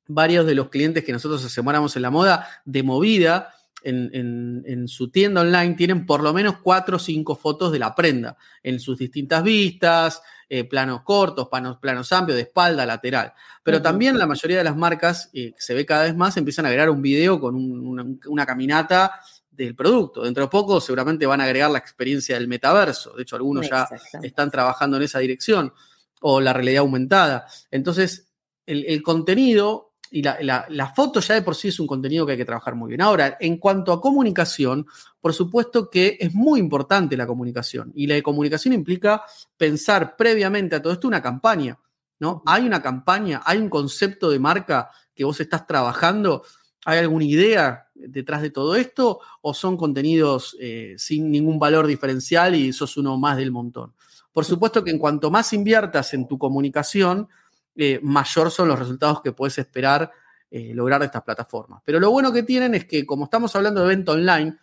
varios 0.06 0.46
de 0.46 0.54
los 0.54 0.68
clientes 0.68 1.04
que 1.04 1.12
nosotros 1.12 1.44
aseguramos 1.44 1.94
en 1.96 2.02
la 2.02 2.10
moda 2.10 2.48
de 2.64 2.82
movida. 2.82 3.54
En, 3.84 4.88
su 4.88 5.10
tienda 5.10 5.42
online 5.42 5.74
tienen 5.74 6.06
por 6.06 6.22
lo 6.22 6.32
menos 6.32 6.56
cuatro 6.62 6.96
o 6.96 6.98
cinco 6.98 7.36
fotos 7.36 7.70
de 7.72 7.78
la 7.78 7.94
prenda 7.94 8.36
en 8.62 8.80
sus 8.80 8.98
distintas 8.98 9.42
vistas, 9.42 10.22
eh, 10.48 10.64
planos 10.64 11.02
cortos, 11.02 11.48
planos, 11.48 11.78
planos, 11.78 12.12
amplios, 12.12 12.36
de 12.36 12.42
espalda, 12.42 12.86
lateral. 12.86 13.32
Pero 13.62 13.80
también 13.80 14.18
la 14.18 14.26
mayoría 14.26 14.58
de 14.58 14.64
las 14.64 14.76
marcas, 14.76 15.30
eh, 15.32 15.54
se 15.58 15.74
ve 15.74 15.86
cada 15.86 16.04
vez 16.04 16.16
más, 16.16 16.36
empiezan 16.36 16.66
a 16.66 16.68
agregar 16.68 16.90
un 16.90 17.02
video 17.02 17.40
con 17.40 17.54
una, 17.56 18.46
caminata 18.46 19.20
del 19.50 19.74
producto. 19.74 20.22
Dentro 20.22 20.44
de 20.44 20.50
poco 20.50 20.80
seguramente 20.80 21.26
van 21.26 21.40
a 21.40 21.44
agregar 21.44 21.70
la 21.70 21.78
experiencia 21.78 22.34
del 22.36 22.48
metaverso. 22.48 23.14
De 23.14 23.22
hecho, 23.22 23.36
algunos 23.36 23.68
ya 23.68 23.88
están 24.22 24.50
trabajando 24.50 24.96
en 24.96 25.04
esa 25.04 25.18
dirección 25.18 25.72
o 26.20 26.40
la 26.40 26.52
realidad 26.52 26.80
aumentada. 26.80 27.46
Entonces, 27.70 28.28
el, 28.66 29.02
contenido 29.02 29.93
y 30.14 30.22
la, 30.22 30.92
foto 30.94 31.18
ya 31.18 31.34
de 31.34 31.42
por 31.42 31.56
sí 31.56 31.68
es 31.68 31.80
un 31.80 31.88
contenido 31.88 32.24
que 32.24 32.32
hay 32.32 32.38
que 32.38 32.44
trabajar 32.44 32.76
muy 32.76 32.90
bien. 32.90 33.00
Ahora, 33.00 33.36
en 33.40 33.58
cuanto 33.58 33.92
a 33.92 34.00
comunicación, 34.00 34.86
por 35.20 35.34
supuesto 35.34 35.90
que 35.90 36.16
es 36.20 36.32
muy 36.32 36.60
importante 36.60 37.16
la 37.16 37.26
comunicación. 37.26 37.90
Y 37.96 38.06
la 38.06 38.22
comunicación 38.22 38.74
implica 38.74 39.24
pensar 39.56 40.14
previamente 40.16 40.76
a 40.76 40.80
todo 40.80 40.92
esto 40.92 41.08
una 41.08 41.20
campaña. 41.20 41.80
¿no? 42.20 42.44
Hay 42.46 42.64
una 42.64 42.80
campaña, 42.80 43.42
hay 43.44 43.58
un 43.58 43.68
concepto 43.68 44.30
de 44.30 44.38
marca 44.38 44.88
que 45.16 45.24
vos 45.24 45.40
estás 45.40 45.66
trabajando. 45.66 46.44
¿Hay 46.84 47.00
alguna 47.00 47.24
idea 47.24 47.88
detrás 47.92 48.40
de 48.40 48.50
todo 48.50 48.76
esto? 48.76 49.18
¿O 49.40 49.52
son 49.52 49.76
contenidos 49.76 50.56
eh, 50.60 50.94
sin 50.96 51.28
ningún 51.28 51.58
valor 51.58 51.88
diferencial 51.88 52.54
y 52.54 52.72
sos 52.72 52.96
uno 52.96 53.18
más 53.18 53.36
del 53.36 53.50
montón? 53.50 53.94
Por 54.32 54.44
supuesto 54.44 54.84
que 54.84 54.92
en 54.92 54.98
cuanto 55.00 55.32
más 55.32 55.52
inviertas 55.52 56.14
en 56.14 56.28
tu 56.28 56.38
comunicación, 56.38 57.28
eh, 57.76 58.00
mayor 58.02 58.50
son 58.50 58.68
los 58.68 58.78
resultados 58.78 59.20
que 59.22 59.32
puedes 59.32 59.58
esperar 59.58 60.10
eh, 60.56 60.72
lograr 60.72 61.00
de 61.00 61.06
estas 61.06 61.22
plataformas. 61.22 61.82
Pero 61.84 61.98
lo 61.98 62.12
bueno 62.12 62.32
que 62.32 62.44
tienen 62.44 62.76
es 62.76 62.84
que, 62.84 63.04
como 63.04 63.24
estamos 63.24 63.56
hablando 63.56 63.80
de 63.80 63.86
evento 63.86 64.12
online, 64.12 64.56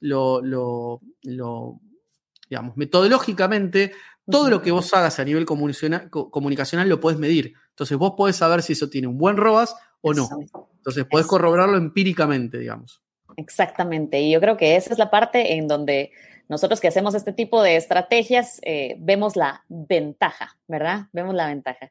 lo, 0.00 1.00
digamos, 2.50 2.76
metodológicamente, 2.76 3.92
todo 4.30 4.50
lo 4.50 4.60
que 4.60 4.70
vos 4.70 4.92
hagas 4.92 5.18
a 5.18 5.24
nivel 5.24 5.46
comunicacional, 5.46 6.88
lo 6.88 7.00
puedes 7.00 7.18
medir. 7.18 7.54
Entonces 7.70 7.96
vos 7.96 8.12
podés 8.14 8.36
saber 8.36 8.62
si 8.62 8.74
eso 8.74 8.90
tiene 8.90 9.06
un 9.06 9.16
buen 9.16 9.38
ROAS 9.38 9.74
o 10.02 10.12
no. 10.12 10.28
Entonces 10.76 11.06
podés 11.06 11.26
corroborarlo 11.26 11.78
empíricamente, 11.78 12.58
digamos. 12.58 13.02
Exactamente. 13.36 14.20
Y 14.20 14.32
yo 14.32 14.40
creo 14.40 14.58
que 14.58 14.76
esa 14.76 14.92
es 14.92 14.98
la 14.98 15.10
parte 15.10 15.54
en 15.54 15.66
donde 15.66 16.10
nosotros 16.48 16.80
que 16.80 16.88
hacemos 16.88 17.14
este 17.14 17.32
tipo 17.32 17.62
de 17.62 17.76
estrategias, 17.76 18.58
eh, 18.62 18.96
vemos 18.98 19.36
la 19.36 19.64
ventaja, 19.68 20.58
¿verdad? 20.66 21.06
Vemos 21.12 21.34
la 21.34 21.46
ventaja. 21.46 21.90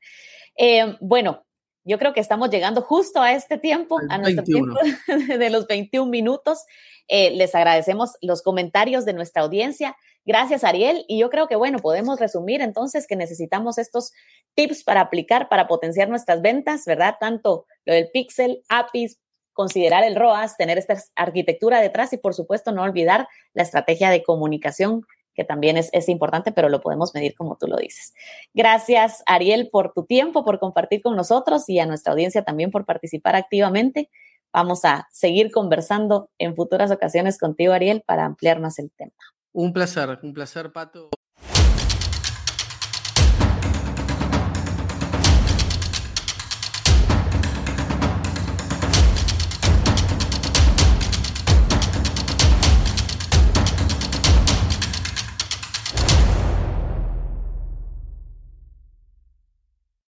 Eh, 0.57 0.97
bueno, 0.99 1.45
yo 1.87 1.97
creo 1.97 2.13
que 2.13 2.19
estamos 2.19 2.49
llegando 2.49 2.81
justo 2.81 3.21
a 3.21 3.31
este 3.31 3.57
tiempo, 3.57 3.99
a 4.09 4.17
nuestro 4.17 4.43
tiempo 4.43 4.77
de 5.39 5.49
los 5.49 5.67
21 5.67 6.11
minutos. 6.11 6.65
Eh, 7.07 7.31
les 7.31 7.55
agradecemos 7.55 8.17
los 8.21 8.41
comentarios 8.41 9.05
de 9.05 9.13
nuestra 9.13 9.43
audiencia. 9.43 9.95
Gracias, 10.25 10.65
Ariel. 10.65 11.05
Y 11.07 11.19
yo 11.19 11.29
creo 11.29 11.47
que, 11.47 11.55
bueno, 11.55 11.79
podemos 11.79 12.19
resumir 12.19 12.61
entonces 12.61 13.07
que 13.07 13.15
necesitamos 13.15 13.77
estos 13.77 14.11
tips 14.55 14.83
para 14.83 14.99
aplicar, 14.99 15.47
para 15.47 15.67
potenciar 15.67 16.09
nuestras 16.09 16.41
ventas, 16.41 16.83
¿verdad? 16.85 17.15
Tanto 17.21 17.65
lo 17.85 17.93
del 17.93 18.09
pixel, 18.11 18.61
APIs, 18.67 19.17
considerar 19.57 20.05
el 20.05 20.15
ROAS, 20.15 20.55
tener 20.55 20.77
esta 20.77 20.95
arquitectura 21.15 21.81
detrás 21.81 22.13
y 22.13 22.17
por 22.17 22.33
supuesto 22.33 22.71
no 22.71 22.83
olvidar 22.83 23.27
la 23.53 23.63
estrategia 23.63 24.09
de 24.09 24.23
comunicación 24.23 25.01
que 25.33 25.43
también 25.43 25.77
es, 25.77 25.89
es, 25.93 26.09
importante, 26.09 26.51
pero 26.51 26.67
lo 26.67 26.81
podemos 26.81 27.13
medir 27.13 27.35
como 27.35 27.57
tú 27.57 27.67
lo 27.67 27.77
dices. 27.77 28.13
Gracias, 28.55 29.21
Ariel, 29.27 29.69
por 29.71 29.93
tu 29.93 30.03
tiempo, 30.03 30.43
por 30.43 30.59
compartir 30.59 31.01
con 31.03 31.15
nosotros 31.15 31.69
y 31.69 31.79
a 31.79 31.85
nuestra 31.85 32.13
audiencia 32.13 32.43
también 32.43 32.71
por 32.71 32.85
participar 32.85 33.35
activamente. 33.35 34.09
Vamos 34.51 34.85
a 34.85 35.07
seguir 35.11 35.51
conversando 35.51 36.31
en 36.39 36.55
futuras 36.55 36.89
ocasiones 36.89 37.37
contigo, 37.37 37.73
Ariel, 37.73 38.03
para 38.05 38.25
ampliar 38.25 38.59
más 38.59 38.79
el 38.79 38.91
tema. 38.91 39.13
Un 39.53 39.73
placer, 39.73 40.19
un 40.23 40.33
placer, 40.33 40.71
Pato. 40.71 41.09